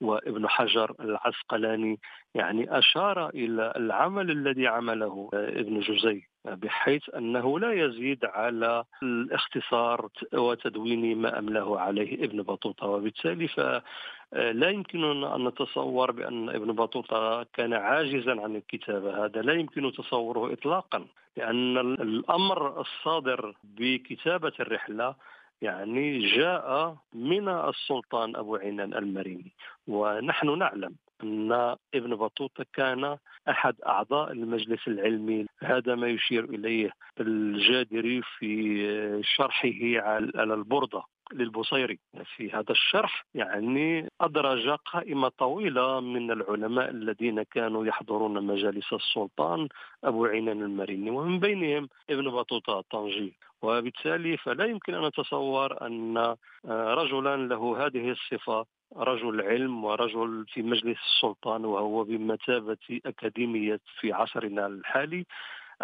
وابن 0.00 0.48
حجر 0.48 0.94
العسقلاني 1.00 1.98
يعني 2.34 2.78
أشار 2.78 3.28
إلى 3.28 3.72
العمل 3.76 4.30
الذي 4.30 4.66
عمله 4.66 5.30
ابن 5.34 5.80
جزي 5.80 6.22
بحيث 6.44 7.14
أنه 7.16 7.58
لا 7.58 7.72
يزيد 7.72 8.24
على 8.24 8.84
الاختصار 9.02 10.08
وتدوين 10.34 11.18
ما 11.18 11.38
أمله 11.38 11.80
عليه 11.80 12.24
ابن 12.24 12.42
بطوطة. 12.42 12.86
وبالتالي 12.86 13.48
فلا 13.48 14.70
يمكننا 14.70 15.36
أن 15.36 15.44
نتصور 15.44 16.10
بأن 16.10 16.48
ابن 16.48 16.72
بطوطة 16.72 17.42
كان 17.42 17.72
عاجزا 17.72 18.40
عن 18.40 18.56
الكتابة. 18.56 19.24
هذا 19.24 19.42
لا 19.42 19.52
يمكن 19.52 19.92
تصوره 19.92 20.52
إطلاقا 20.52 21.06
لأن 21.36 21.78
الأمر 21.78 22.80
الصادر 22.80 23.54
بكتابة 23.64 24.52
الرحلة 24.60 25.14
يعني 25.62 26.18
جاء 26.18 26.96
من 27.12 27.48
السلطان 27.48 28.36
أبو 28.36 28.56
عنان 28.56 28.94
المريني. 28.94 29.52
ونحن 29.86 30.58
نعلم 30.58 30.94
أن 31.22 31.52
ابن 31.94 32.16
بطوطة 32.16 32.66
كان 32.72 33.16
أحد 33.48 33.74
أعضاء 33.86 34.32
المجلس 34.32 34.88
العلمي. 34.88 35.46
هذا 35.60 35.94
ما 35.94 36.08
يشير 36.08 36.44
إليه 36.44 36.90
الجادري 37.20 38.22
في 38.22 39.22
شرحه 39.24 40.10
على 40.34 40.54
البردة 40.54 41.02
للبصيري. 41.32 41.98
في 42.36 42.50
هذا 42.50 42.70
الشرح 42.70 43.24
يعني 43.34 44.08
أدرج 44.20 44.68
قائمة 44.68 45.28
طويلة 45.28 46.00
من 46.00 46.30
العلماء 46.30 46.90
الذين 46.90 47.42
كانوا 47.42 47.86
يحضرون 47.86 48.46
مجالس 48.46 48.92
السلطان 48.92 49.68
أبو 50.04 50.26
عنان 50.26 50.62
المريني 50.62 51.10
ومن 51.10 51.40
بينهم 51.40 51.88
ابن 52.10 52.30
بطوطة 52.30 52.78
الطنجي 52.78 53.34
وبالتالي 53.62 54.36
فلا 54.36 54.64
يمكن 54.64 54.94
أن 54.94 55.06
نتصور 55.06 55.86
أن 55.86 56.36
رجلا 56.68 57.36
له 57.36 57.86
هذه 57.86 58.10
الصفة 58.10 58.66
رجل 58.96 59.40
علم 59.40 59.84
ورجل 59.84 60.44
في 60.48 60.62
مجلس 60.62 60.98
السلطان 61.06 61.64
وهو 61.64 62.04
بمثابة 62.04 63.00
أكاديمية 63.06 63.80
في 64.00 64.12
عصرنا 64.12 64.66
الحالي 64.66 65.26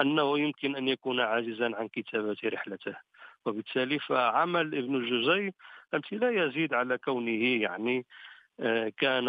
أنه 0.01 0.39
يمكن 0.39 0.77
أن 0.77 0.89
يكون 0.89 1.21
عاجزا 1.21 1.77
عن 1.77 1.89
كتابة 1.89 2.37
رحلته. 2.45 2.97
وبالتالي 3.47 3.99
فعمل 3.99 4.75
ابن 4.75 4.97
التي 5.95 6.17
لا 6.17 6.31
يزيد 6.45 6.75
على 6.75 6.99
كونه 6.99 7.63
يعني 7.63 8.07
كان 8.99 9.25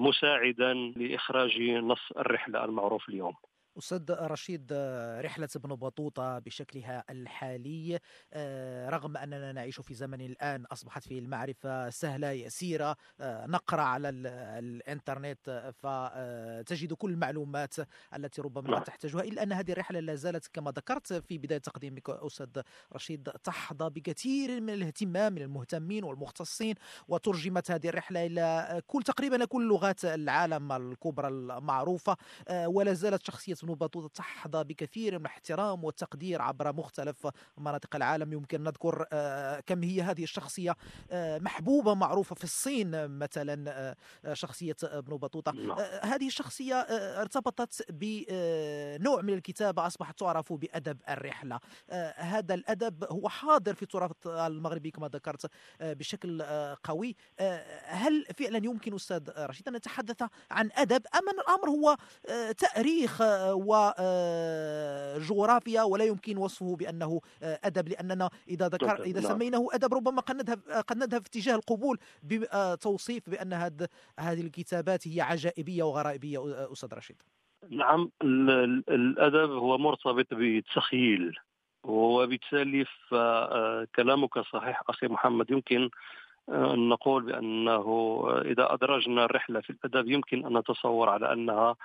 مساعدا 0.00 0.74
لإخراج 0.74 1.60
نص 1.62 2.12
الرحلة 2.16 2.64
المعروف 2.64 3.08
اليوم. 3.08 3.34
أستاذ 3.78 4.10
رشيد 4.10 4.72
رحلة 5.20 5.48
ابن 5.56 5.74
بطوطة 5.74 6.38
بشكلها 6.38 7.04
الحالي 7.10 7.98
آه، 8.32 8.88
رغم 8.88 9.16
أننا 9.16 9.52
نعيش 9.52 9.80
في 9.80 9.94
زمن 9.94 10.20
الآن 10.20 10.64
أصبحت 10.64 11.08
فيه 11.08 11.18
المعرفة 11.18 11.90
سهلة 11.90 12.30
يسيرة 12.30 12.96
آه، 13.20 13.46
نقرأ 13.46 13.82
على 13.82 14.08
الإنترنت 14.08 15.72
فتجد 15.82 16.92
كل 16.92 17.10
المعلومات 17.10 17.74
التي 18.16 18.42
ربما 18.42 18.68
لا 18.68 18.74
نعم. 18.74 18.82
تحتاجها 18.82 19.20
إلا 19.20 19.42
أن 19.42 19.52
هذه 19.52 19.72
الرحلة 19.72 20.00
لا 20.00 20.14
زالت 20.14 20.46
كما 20.52 20.70
ذكرت 20.70 21.12
في 21.12 21.38
بداية 21.38 21.58
تقديمك 21.58 22.10
أستاذ 22.10 22.62
رشيد 22.92 23.28
تحظى 23.44 23.90
بكثير 23.90 24.60
من 24.60 24.70
الاهتمام 24.70 25.32
من 25.32 25.42
المهتمين 25.42 26.04
والمختصين 26.04 26.74
وترجمت 27.08 27.70
هذه 27.70 27.88
الرحلة 27.88 28.26
إلى 28.26 28.82
كل 28.86 29.02
تقريبا 29.02 29.44
كل 29.44 29.68
لغات 29.68 30.04
العالم 30.04 30.72
الكبرى 30.72 31.28
المعروفة 31.28 32.16
آه، 32.48 32.68
ولا 32.68 32.92
زالت 32.92 33.26
شخصية 33.26 33.54
ابن 33.62 33.74
بطوطة 33.74 34.08
تحظى 34.08 34.64
بكثير 34.64 35.18
من 35.18 35.26
الاحترام 35.26 35.84
والتقدير 35.84 36.42
عبر 36.42 36.72
مختلف 36.72 37.28
مناطق 37.58 37.96
العالم. 37.96 38.32
يمكن 38.32 38.62
نذكر 38.62 39.06
آه، 39.12 39.60
كم 39.60 39.82
هي 39.82 40.02
هذه 40.02 40.22
الشخصية 40.22 40.76
آه، 41.10 41.38
محبوبة 41.38 41.94
معروفة 41.94 42.34
في 42.34 42.44
الصين 42.44 43.18
مثلا 43.18 43.70
آه، 44.24 44.34
شخصية 44.34 44.76
ابن 44.82 45.16
بطوطة. 45.16 45.52
نعم. 45.52 45.78
هذه 46.02 46.26
الشخصية 46.26 46.74
ارتبطت 47.20 47.92
بنوع 47.92 49.22
من 49.22 49.34
الكتابة 49.34 49.86
أصبحت 49.86 50.18
تعرف 50.18 50.52
بأدب 50.52 50.98
الرحلة. 51.08 51.60
هذا 52.16 52.54
الأدب 52.54 53.04
هو 53.04 53.28
حاضر 53.28 53.74
في 53.74 53.82
التراث 53.82 54.26
المغربي 54.26 54.90
كما 54.90 55.08
ذكرت 55.08 55.50
بشكل 55.80 56.42
قوي. 56.84 57.16
هل 57.84 58.26
فعلا 58.38 58.56
يمكن 58.56 58.94
أستاذ 58.94 59.30
رشيد 59.38 59.68
أن 59.68 59.76
نتحدث 59.76 60.22
عن 60.50 60.70
أدب 60.74 61.06
أم 61.14 61.28
أن 61.28 61.38
الأمر 61.40 61.70
هو 61.70 61.96
تأريخ 62.52 63.22
وجغرافيا 65.16 65.82
ولا 65.82 66.04
يمكن 66.04 66.36
وصفه 66.36 66.76
بأنه 66.76 67.20
أدب 67.42 67.88
لأننا 67.88 68.30
إذا 68.48 68.68
ذكر 68.68 69.02
إذا 69.02 69.20
نعم. 69.20 69.32
سميناه 69.32 69.66
أدب 69.72 69.94
ربما 69.94 70.20
قد 70.20 70.36
نذهب 70.36 70.60
قد 70.88 70.96
نذهب 70.96 71.22
في 71.22 71.28
اتجاه 71.28 71.54
القبول 71.54 71.98
بتوصيف 72.22 73.30
بأن 73.30 73.52
هذه 73.52 73.88
هذه 74.20 74.40
الكتابات 74.40 75.08
هي 75.08 75.20
عجائبية 75.20 75.82
وغرائبية 75.82 76.72
أستاذ 76.72 76.94
رشيد. 76.94 77.22
نعم. 77.70 78.10
الأدب 78.22 79.50
هو 79.50 79.78
مرتبط 79.78 80.34
بالتخيل 80.34 81.38
وبالتالي 81.84 82.84
فكلامك 83.08 84.38
صحيح 84.38 84.82
أخي 84.88 85.06
محمد. 85.08 85.50
يمكن 85.50 85.90
أن 86.48 86.88
نقول 86.88 87.22
بأنه 87.22 88.24
إذا 88.38 88.74
أدرجنا 88.74 89.24
الرحلة 89.24 89.60
في 89.60 89.70
الأدب 89.70 90.10
يمكن 90.10 90.46
أن 90.46 90.58
نتصور 90.58 91.08
على 91.08 91.32
أنها 91.32 91.76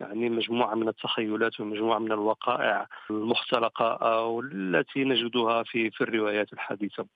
يعني 0.00 0.30
مجموعة 0.30 0.74
من 0.74 0.88
التخيلات 0.88 1.60
ومجموعة 1.60 1.98
من 1.98 2.12
الوقائع 2.12 2.86
المختلقة 3.10 4.22
والتي 4.24 5.04
نجدها 5.04 5.62
في 5.62 5.90
في 5.90 6.00
الروايات 6.00 6.52
الحديثة. 6.52 7.06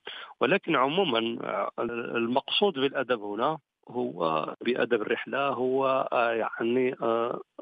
ولكن 0.40 0.76
عموما 0.76 1.18
المقصود 2.16 2.72
بالأدب 2.74 3.22
هنا 3.22 3.58
هو 3.88 4.44
بأدب 4.64 5.02
الرحلة 5.02 5.48
هو 5.48 6.08
يعني 6.12 6.96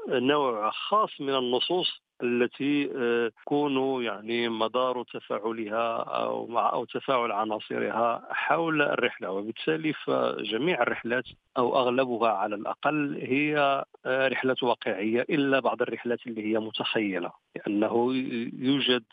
نوع 0.08 0.70
خاص 0.70 1.20
من 1.20 1.34
النصوص 1.34 2.05
التي 2.22 2.90
آه، 2.96 3.32
تكون 3.42 4.04
يعني 4.04 4.48
مدار 4.48 5.02
تفاعلها 5.02 5.96
أو 5.96 6.46
مع 6.46 6.72
أو 6.72 6.84
تفاعل 6.84 7.32
عناصرها 7.32 8.28
حول 8.30 8.82
الرحلة. 8.82 9.30
وبالتالي 9.30 9.92
فجميع 9.92 10.82
الرحلات 10.82 11.24
أو 11.58 11.78
أغلبها 11.78 12.30
على 12.30 12.54
الأقل 12.54 13.18
هي 13.22 13.84
آه، 14.06 14.28
رحلات 14.28 14.62
واقعية 14.62 15.20
إلا 15.20 15.60
بعض 15.60 15.82
الرحلات 15.82 16.26
اللي 16.26 16.52
هي 16.52 16.58
متخيلة 16.58 17.32
لأنه 17.56 18.14
يوجد 18.58 19.04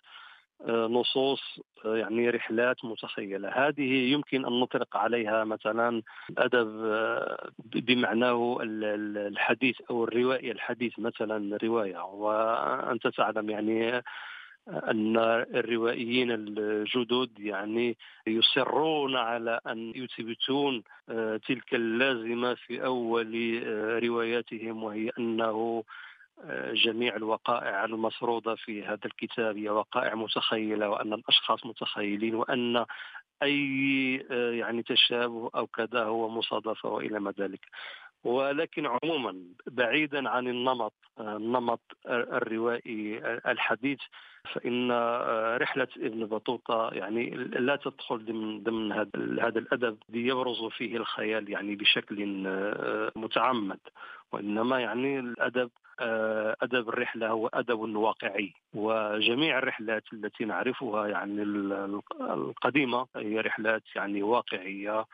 نصوص 0.69 1.59
يعني 1.85 2.29
رحلات 2.29 2.85
متخيلة. 2.85 3.49
هذه 3.49 4.11
يمكن 4.13 4.45
أن 4.45 4.59
نطلق 4.59 4.97
عليها 4.97 5.43
مثلا 5.43 6.01
الادب 6.29 6.67
بمعناه 7.65 8.57
الحديث 8.61 9.75
أو 9.89 10.03
الروائي 10.03 10.51
الحديث 10.51 10.99
مثلا 10.99 11.57
رواية 11.63 12.03
وأنت 12.03 13.07
تعلم 13.07 13.49
يعني 13.49 14.03
أن 14.67 15.17
الروائيين 15.55 16.31
الجدد 16.31 17.39
يعني 17.39 17.97
يصرون 18.27 19.15
على 19.15 19.59
أن 19.67 19.93
يثبتون 19.95 20.83
تلك 21.47 21.73
اللازمة 21.73 22.53
في 22.53 22.85
أول 22.85 23.63
رواياتهم 24.03 24.83
وهي 24.83 25.11
أنه 25.19 25.83
جميع 26.73 27.15
الوقائع 27.15 27.85
المسرودة 27.85 28.55
في 28.55 28.83
هذا 28.83 28.99
الكتاب 29.05 29.57
هي 29.57 29.69
وقائع 29.69 30.15
متخيلة 30.15 30.89
وأن 30.89 31.13
الأشخاص 31.13 31.65
متخيلين 31.65 32.35
وأن 32.35 32.85
أي 33.43 34.15
يعني 34.59 34.83
تشابه 34.83 35.49
أو 35.55 35.67
كذا 35.67 36.03
هو 36.03 36.29
مصادفة 36.29 36.89
وإلى 36.89 37.19
ما 37.19 37.33
ذلك. 37.39 37.59
ولكن 38.23 38.85
عموما 38.85 39.35
بعيدا 39.67 40.29
عن 40.29 40.47
النمط 40.47 40.93
النمط 41.19 41.81
الروائي 42.07 43.17
الحديث 43.47 43.99
فإن 44.53 44.91
رحلة 45.57 45.87
ابن 45.97 46.25
بطوطة 46.25 46.89
يعني 46.93 47.29
لا 47.35 47.75
تدخل 47.75 48.25
ضمن 48.25 48.63
ضمن 48.63 48.91
هذا 49.39 49.59
الأدب 49.59 49.97
يبرز 50.09 50.63
فيه 50.63 50.97
الخيال 50.97 51.49
يعني 51.49 51.75
بشكل 51.75 52.15
متعمد. 53.15 53.79
وإنما 54.31 54.79
يعني 54.79 55.19
الأدب 55.19 55.69
آه، 55.99 56.55
أدب 56.61 56.89
الرحلة 56.89 57.27
هو 57.27 57.47
أدب 57.47 57.79
واقعي. 57.79 58.53
وجميع 58.73 59.57
الرحلات 59.57 60.03
التي 60.13 60.45
نعرفها 60.45 61.07
يعني 61.07 61.43
القديمة 62.21 63.07
هي 63.15 63.39
رحلات 63.39 63.83
يعني 63.95 64.23
واقعية. 64.23 65.05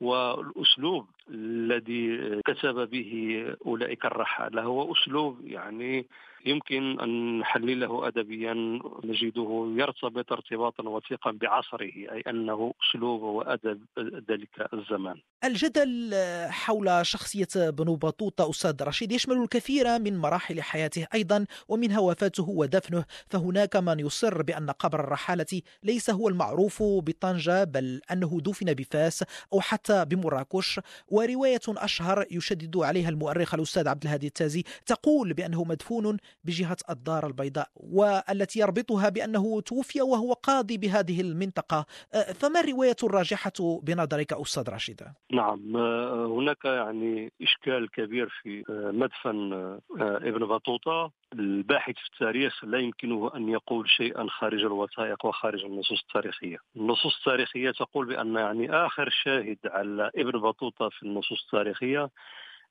والأسلوب 0.00 1.06
الذي 1.30 2.40
كتب 2.46 2.90
به 2.90 3.44
أولئك 3.66 4.04
الرحالة. 4.04 4.62
هو 4.62 4.92
أسلوب 4.92 5.40
يعني 5.44 6.06
يمكن 6.46 7.00
أن 7.00 7.38
نحلله 7.38 8.08
أدبيا 8.08 8.54
نجده 9.04 9.74
يرتبط 9.76 10.32
ارتباطا 10.32 10.88
وثيقا 10.88 11.30
بعصره 11.30 11.92
أي 12.12 12.22
أنه 12.28 12.74
أسلوب 12.82 13.22
وأدب 13.22 13.80
ذلك 14.30 14.68
الزمان. 14.74 15.16
الجدل 15.44 16.14
حول 16.48 17.06
شخصية 17.06 17.70
بنو 17.70 17.96
بطوطة 17.96 18.50
أستاذ 18.50 18.82
رشيد 18.82 19.12
يشمل 19.12 19.36
الكثير 19.36 19.98
من 19.98 20.18
مراحل 20.18 20.62
حياته 20.62 21.06
أيضا 21.14 21.46
ومنها 21.68 21.98
وفاته 21.98 22.48
ودفنه 22.48 23.04
فهناك 23.30 23.76
من 23.76 24.00
يصر 24.00 24.42
بأن 24.42 24.70
قبر 24.70 25.00
الرحالة 25.00 25.62
ليس 25.82 26.10
هو 26.10 26.28
المعروف 26.28 26.82
بطنجة 26.82 27.64
بل 27.64 28.00
أنه 28.12 28.40
دفن 28.40 28.74
بفاس 28.74 29.24
أو 29.52 29.60
حتى 29.60 30.04
بمراكش 30.04 30.80
ورواية 31.08 31.60
أشهر 31.68 32.26
يشدد 32.30 32.76
عليها 32.76 33.08
المؤرخ 33.08 33.54
الأستاذ 33.54 33.88
عبد 33.88 34.02
الهادي 34.02 34.26
التازي 34.26 34.64
تقول 34.86 35.32
بأنه 35.32 35.64
مدفون 35.64 36.16
بجهة 36.44 36.76
الدار 36.90 37.26
البيضاء 37.26 37.68
والتي 37.74 38.60
يربطها 38.60 39.08
بأنه 39.08 39.60
توفي 39.60 40.02
وهو 40.02 40.32
قاضي 40.32 40.78
بهذه 40.78 41.20
المنطقة. 41.20 41.86
فما 42.34 42.60
الرواية 42.60 42.96
الراجحة 43.02 43.52
بنظرك 43.82 44.32
أستاذ 44.32 44.70
رشيد؟ 44.70 45.02
نعم 45.32 45.76
هناك 46.36 46.64
يعني 46.64 47.32
إشكال 47.42 47.90
كبير 47.90 48.28
في 48.42 48.64
مدفن 48.92 49.52
ابن 50.00 50.46
بطوطة. 50.46 51.12
الباحث 51.32 51.94
في 51.94 52.06
التاريخ 52.12 52.64
لا 52.64 52.78
يمكنه 52.78 53.30
أن 53.34 53.48
يقول 53.48 53.90
شيئا 53.90 54.26
خارج 54.28 54.60
الوثائق 54.60 55.26
وخارج 55.26 55.64
النصوص 55.64 56.00
التاريخية. 56.00 56.56
النصوص 56.76 57.16
التاريخية 57.16 57.70
تقول 57.70 58.06
بأن 58.06 58.34
يعني 58.34 58.72
آخر 58.72 59.08
شاهد 59.24 59.58
على 59.64 60.10
ابن 60.16 60.40
بطوطة 60.40 60.88
في 60.88 61.02
النصوص 61.02 61.42
التاريخية 61.44 62.10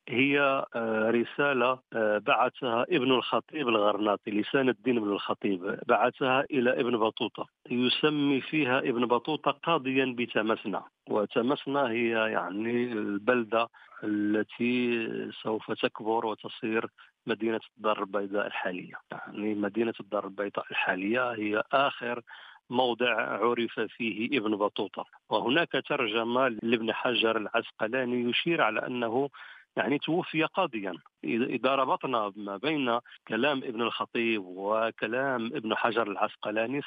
هي 0.08 0.64
آه، 0.74 1.10
رسالة 1.10 1.78
آه، 1.92 2.18
بعثها 2.18 2.82
ابن 2.82 3.12
الخطيب 3.12 3.68
الغرناطي 3.68 4.30
لسان 4.30 4.68
الدين 4.68 4.96
ابن 4.96 5.12
الخطيب 5.12 5.78
بعثها 5.88 6.44
إلى 6.50 6.80
ابن 6.80 6.96
بطوطة. 6.96 7.46
يسمي 7.70 8.40
فيها 8.40 8.78
ابن 8.78 9.06
بطوطة 9.06 9.50
قاضيا 9.50 10.14
بتمسنا 10.18 10.82
وتمسنا 11.08 11.90
هي 11.90 12.10
يعني 12.10 12.92
البلدة 12.92 13.68
التي 14.04 15.08
سوف 15.42 15.72
تكبر 15.72 16.26
وتصير 16.26 16.86
مدينة 17.26 17.60
الدار 17.76 18.00
البيضاء 18.02 18.46
الحالية. 18.46 18.94
يعني 19.12 19.54
مدينة 19.54 19.94
الدار 20.00 20.24
البيضاء 20.24 20.64
الحالية 20.70 21.32
هي 21.32 21.62
آخر 21.72 22.22
موضع 22.70 23.14
عرف 23.20 23.80
فيه 23.80 24.38
ابن 24.38 24.56
بطوطة. 24.56 25.04
وهناك 25.30 25.72
ترجمة 25.88 26.48
لابن 26.48 26.92
حجر 26.92 27.36
العسقلاني 27.36 28.30
يشير 28.30 28.62
على 28.62 28.86
أنه 28.86 29.28
يعني 29.76 29.98
توفي 29.98 30.44
قاضيا. 30.44 30.92
إذا 31.24 31.74
ربطنا 31.74 32.32
ما 32.36 32.56
بين 32.56 32.98
كلام 33.28 33.58
ابن 33.58 33.82
الخطيب 33.82 34.42
وكلام 34.46 35.46
ابن 35.46 35.74
حجر 35.74 36.06
العسقلاني 36.06 36.80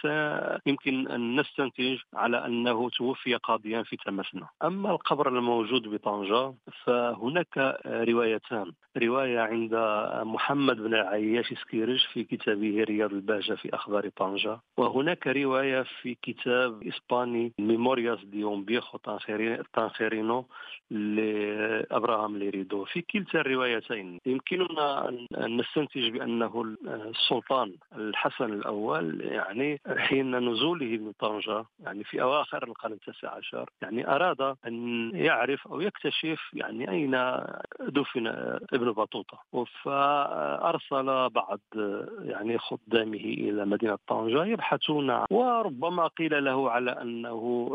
يمكن 0.65 1.07
أن 1.07 1.39
نستنتج 1.39 1.97
على 2.13 2.45
أنه 2.45 2.89
توفي 2.89 3.35
قاضيا 3.35 3.83
في 3.83 3.97
تمسنا. 3.97 4.47
أما 4.63 4.91
القبر 4.91 5.27
الموجود 5.27 5.87
بطنجة 5.87 6.53
فهناك 6.85 7.79
روايتان. 7.85 8.71
رواية 8.97 9.39
عند 9.39 9.75
محمد 10.25 10.77
بن 10.77 10.93
العياش 10.93 11.53
سكيرج 11.53 12.05
في 12.13 12.23
كتابه 12.23 12.83
رياض 12.83 13.13
البهجة 13.13 13.53
في 13.53 13.75
أخبار 13.75 14.09
طنجة 14.09 14.59
وهناك 14.77 15.27
رواية 15.27 15.81
في 16.01 16.17
كتاب 16.21 16.83
إسباني 16.83 17.53
Memorias 17.59 18.25
de 18.25 18.44
un 18.44 18.63
viejo 18.63 18.97
تانخيرينو 19.73 20.45
لأبراهام 20.91 22.37
ليريدو. 22.37 22.85
في 22.85 23.01
كلتا 23.01 23.39
الروايتين. 23.39 24.19
يمكننا 24.25 25.09
أن 25.09 25.57
نستنتج 25.57 26.09
بأنه 26.09 26.75
السلطان 26.87 27.73
الحسن 27.95 28.53
الأول 28.53 29.21
يعني 29.21 29.81
حين 29.97 30.49
نزوله 30.49 30.85
من 30.97 31.11
طنجة 31.19 31.65
يعني 31.79 32.03
في 32.03 32.21
أواخر 32.21 32.63
القرن 32.63 32.93
التاسع 32.93 33.35
عشر 33.35 33.69
يعني 33.81 34.07
أراد 34.15 34.55
أن 34.67 35.11
يعرف 35.15 35.67
أو 35.67 35.81
يكتشف 35.81 36.39
يعني 36.53 36.89
أين 36.91 37.11
دفن 37.79 38.27
ابن 38.73 38.91
بطوطة. 38.91 39.39
فأرسل 39.83 41.29
بعض 41.29 41.59
يعني 42.19 42.57
خدامه 42.57 43.17
إلى 43.17 43.65
مدينة 43.65 43.97
طنجة 44.07 44.45
يبحثون 44.45 45.23
وربما 45.31 46.07
قيل 46.07 46.45
له 46.45 46.71
على 46.71 46.91
أنه 46.91 47.73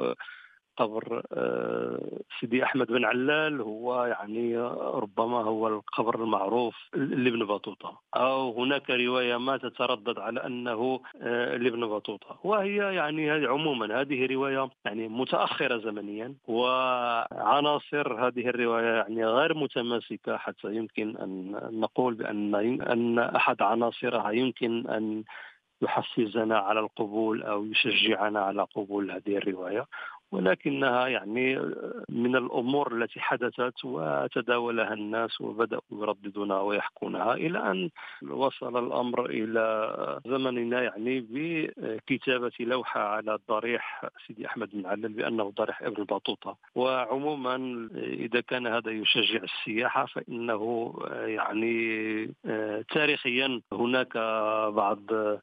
قبر 0.79 1.23
آه، 1.33 2.21
سيدي 2.41 2.65
أحمد 2.65 2.87
بن 2.87 3.05
علال 3.05 3.61
هو 3.61 4.05
يعني 4.05 4.59
ربما 5.03 5.41
هو 5.43 5.69
القبر 5.69 6.23
المعروف 6.23 6.77
لابن 6.95 7.45
بطوطة. 7.45 8.01
أو 8.17 8.63
هناك 8.63 8.91
رواية 8.91 9.37
ما 9.37 9.57
تتردد 9.57 10.19
على 10.19 10.47
أنه 10.47 11.01
آه، 11.23 11.57
لابن 11.57 11.87
بطوطة. 11.87 12.39
وهي 12.45 12.77
يعني 12.77 13.47
عموما 13.47 14.01
هذه 14.01 14.27
رواية 14.27 14.71
يعني 14.85 15.09
متأخرة 15.09 15.79
زمنيا 15.79 16.35
وعناصر 16.49 18.27
هذه 18.27 18.49
الرواية 18.49 18.95
يعني 18.95 19.25
غير 19.27 19.55
متماسكة 19.55 20.37
حتى 20.37 20.77
يمكن 20.77 21.17
أن 21.17 21.61
نقول 21.81 22.15
بأن 22.15 22.55
أن 22.81 23.19
أحد 23.19 23.63
عناصرها 23.63 24.31
يمكن 24.31 24.87
أن 24.89 25.25
يحفزنا 25.83 26.59
على 26.59 26.81
القبول 26.81 27.43
أو 27.43 27.65
يشجعنا 27.65 28.41
على 28.41 28.63
قبول 28.63 29.11
هذه 29.11 29.37
الرواية. 29.37 29.87
ولكنها 30.33 31.09
يعني 31.09 31.57
من 32.09 32.37
الأمور 32.37 32.97
التي 32.97 33.21
حدثت 33.21 33.85
وتداولها 33.85 34.93
الناس 34.93 35.41
وبدأوا 35.41 35.81
يرددونها 35.93 36.61
ويحكونها 36.61 37.35
إلى 37.35 37.59
أن 37.71 37.91
وصل 38.31 38.87
الأمر 38.87 39.27
إلى 39.27 40.21
زمننا 40.27 40.83
يعني 40.83 41.27
بكتابة 41.31 42.53
لوحة 42.61 43.01
على 43.01 43.39
ضريح 43.49 44.05
سيدي 44.27 44.47
أحمد 44.47 44.71
بن 44.73 44.87
علل 44.87 45.09
بأنه 45.09 45.53
ضريح 45.57 45.83
إبن 45.83 46.05
بطوطة. 46.05 46.57
وعموما 46.75 47.89
إذا 47.97 48.41
كان 48.41 48.67
هذا 48.67 48.91
يشجع 48.91 49.41
السياحة 49.43 50.07
فإنه 50.07 50.95
يعني 51.13 51.79
تاريخيا 52.95 53.61
هناك 53.73 54.17
بعض 54.75 55.01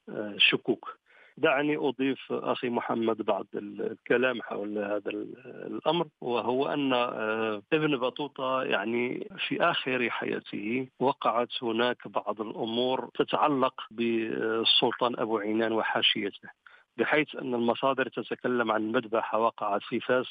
الشكوك 0.10 0.98
دعني 1.38 1.78
أضيف 1.78 2.32
أخي 2.32 2.70
محمد 2.70 3.22
بعض 3.22 3.46
الكلام 3.56 4.42
حول 4.42 4.78
هذا 4.78 5.10
الأمر 5.46 6.08
وهو 6.22 6.68
أن 6.68 6.94
آه، 6.94 7.62
ابن 7.74 7.98
بطوطة 7.98 8.64
يعني 8.64 9.30
في 9.48 9.62
آخر 9.62 10.10
حياته 10.10 10.88
وقعت 11.00 11.64
هناك 11.64 12.08
بعض 12.08 12.42
الأمور 12.42 13.10
تتعلق 13.14 13.74
بالسلطان 13.92 15.20
أبو 15.20 15.38
عينان 15.38 15.72
وحاشيته 15.72 16.50
بحيث 16.98 17.36
أن 17.36 17.54
المصادر 17.54 18.08
تتكلم 18.08 18.72
عن 18.72 18.92
مذبحة 18.92 19.40
وقعت 19.40 19.82
في 19.84 20.00
فاس 20.00 20.26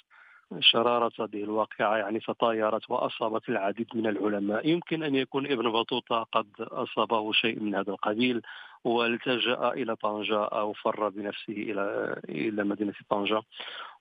شرارة 0.61 1.13
هذه 1.21 1.45
الواقعة 1.45 1.97
يعني 1.97 2.21
تطايرت 2.21 2.91
وأصابت 2.91 3.49
العديد 3.49 3.87
من 3.95 4.07
العلماء. 4.07 4.69
يمكن 4.69 5.03
أن 5.03 5.15
يكون 5.15 5.47
ابن 5.47 5.71
بطوطة 5.73 6.23
قد 6.23 6.47
أصابه 6.61 7.33
شيء 7.33 7.61
من 7.61 7.75
هذا 7.75 7.91
القبيل 7.91 8.43
والتجأ 8.85 9.69
إلى 9.69 9.97
طنجة 9.97 10.45
أو 10.45 10.73
فر 10.73 11.09
بنفسه 11.09 11.53
إلى 11.53 12.15
إلى 12.29 12.65
مدينة 12.65 12.95
طنجة. 13.11 13.43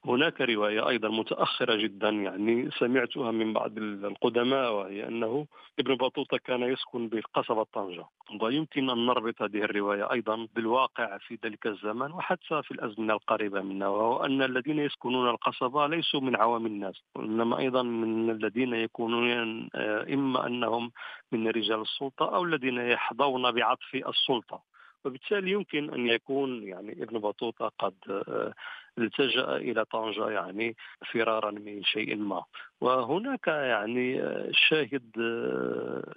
هناك 0.05 0.41
رواية 0.41 0.89
أيضا 0.89 1.09
متأخرة 1.09 1.75
جدا 1.75 2.09
يعني 2.09 2.69
سمعتها 2.71 3.31
من 3.31 3.53
بعض 3.53 3.77
القدماء 3.77 4.73
وهي 4.73 5.07
أنه 5.07 5.45
ابن 5.79 5.95
بطوطة 5.95 6.37
كان 6.37 6.61
يسكن 6.63 7.07
بقصبة 7.07 7.63
طنجة. 7.63 8.05
ويمكن 8.41 8.89
أن 8.89 9.05
نربط 9.05 9.41
هذه 9.41 9.57
الرواية 9.63 10.11
أيضا 10.11 10.47
بالواقع 10.55 11.17
في 11.17 11.37
ذلك 11.45 11.67
الزمن 11.67 12.11
وحتى 12.11 12.63
في 12.63 12.71
الأزمنة 12.71 13.13
القريبة 13.13 13.61
منا 13.61 13.87
وهو 13.87 14.25
أن 14.25 14.41
الذين 14.41 14.79
يسكنون 14.79 15.29
القصبة 15.29 15.87
ليسوا 15.87 16.21
من 16.21 16.35
عوام 16.35 16.65
الناس 16.65 17.03
وإنما 17.15 17.59
أيضا 17.59 17.81
من 17.81 18.29
الذين 18.29 18.73
يكونون 18.73 19.69
آه، 19.75 20.13
إما 20.13 20.47
أنهم 20.47 20.91
من 21.31 21.47
رجال 21.47 21.81
السلطة 21.81 22.35
أو 22.35 22.43
الذين 22.43 22.77
يحظون 22.77 23.51
بعطف 23.51 23.95
السلطة. 23.95 24.72
وبالتالي 25.05 25.51
يمكن 25.51 25.93
أن 25.93 26.07
يكون 26.07 26.63
يعني 26.63 27.03
ابن 27.03 27.19
بطوطة 27.19 27.71
قد 27.79 27.95
آه، 28.09 28.53
التجأ 28.97 29.55
إلى 29.55 29.85
طنجة 29.85 30.29
يعني 30.29 30.75
فرارا 31.11 31.51
من 31.51 31.83
شيء 31.83 32.15
ما. 32.15 32.43
وهناك 32.81 33.47
يعني 33.47 34.21
شاهد 34.51 35.11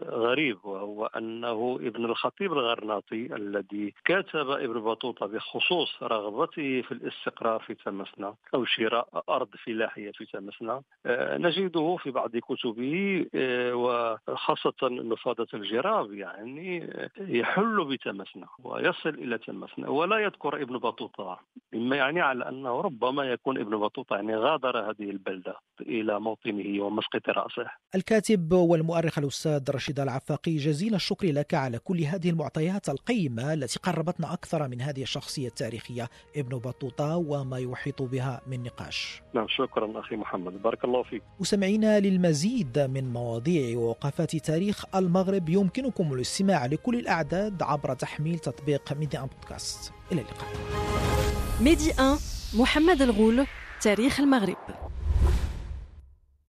غريب 0.02 0.58
وهو 0.64 1.06
أنه 1.06 1.78
ابن 1.82 2.04
الخطيب 2.04 2.52
الغرناطي 2.52 3.34
الذي 3.36 3.94
كتب 4.04 4.50
ابن 4.50 4.80
بطوطة 4.80 5.26
بخصوص 5.26 6.02
رغبته 6.02 6.82
في 6.82 6.92
الاستقرار 6.92 7.60
في 7.60 7.74
تمسنا 7.74 8.34
أو 8.54 8.64
شراء 8.64 9.24
أرض 9.28 9.48
فلاحية 9.64 10.10
في 10.10 10.26
تمسنا 10.26 10.82
نجده 11.38 11.96
في 12.02 12.10
بعض 12.10 12.36
كتبه 12.36 13.26
وخاصة 13.74 14.74
نفاضة 14.82 15.46
الجراب 15.54 16.12
يعني 16.12 16.90
يحل 17.18 17.84
بتمسنا 17.84 18.46
ويصل 18.64 19.08
إلى 19.08 19.38
تمسنا 19.38 19.88
ولا 19.88 20.18
يذكر 20.18 20.62
ابن 20.62 20.78
بطوطة 20.78 21.38
مما 21.72 21.96
يعني 21.96 22.20
على 22.20 22.48
أن 22.48 22.65
أنه 22.66 22.80
ربما 22.80 23.24
يكون 23.24 23.58
ابن 23.58 23.76
بطوطة 23.76 24.16
يعني 24.16 24.36
غادر 24.36 24.90
هذه 24.90 25.10
البلدة 25.10 25.54
إلى 25.80 26.20
موطنه 26.20 26.84
ومسقط 26.84 27.28
رأسه. 27.28 27.70
الكاتب 27.94 28.52
والمؤرخ 28.52 29.18
الأستاذ 29.18 29.70
رشيد 29.70 30.00
العفاقي 30.00 30.56
جزيل 30.56 30.94
الشكر 30.94 31.26
لك 31.26 31.54
على 31.54 31.78
كل 31.78 32.00
هذه 32.00 32.30
المعطيات 32.30 32.88
القيمة 32.88 33.52
التي 33.52 33.78
قربتنا 33.78 34.32
أكثر 34.32 34.68
من 34.68 34.80
هذه 34.80 35.02
الشخصية 35.02 35.48
التاريخية 35.48 36.08
ابن 36.36 36.58
بطوطة 36.58 37.16
وما 37.16 37.58
يحيط 37.58 38.02
بها 38.02 38.40
من 38.46 38.62
نقاش. 38.62 39.22
نعم 39.34 39.46
شكرا 39.48 40.00
أخي 40.00 40.16
محمد. 40.16 40.62
بارك 40.62 40.84
الله 40.84 41.02
فيك. 41.02 41.22
مستمعينا 41.40 42.00
للمزيد 42.00 42.78
من 42.78 43.12
مواضيع 43.12 43.78
ووقفات 43.78 44.36
تاريخ 44.36 44.96
المغرب 44.96 45.48
يمكنكم 45.48 46.12
الاستماع 46.12 46.66
لكل 46.66 46.94
الأعداد 46.94 47.62
عبر 47.62 47.94
تحميل 47.94 48.38
تطبيق 48.38 48.92
ميدي 48.92 49.18
أن 49.18 49.26
بودكاست. 49.26 49.92
إلى 50.12 50.20
اللقاء. 50.20 50.48
ميدي 51.60 51.90
1 51.98 52.36
محمد 52.58 53.02
الغول 53.02 53.46
تاريخ 53.82 54.20
المغرب. 54.20 54.56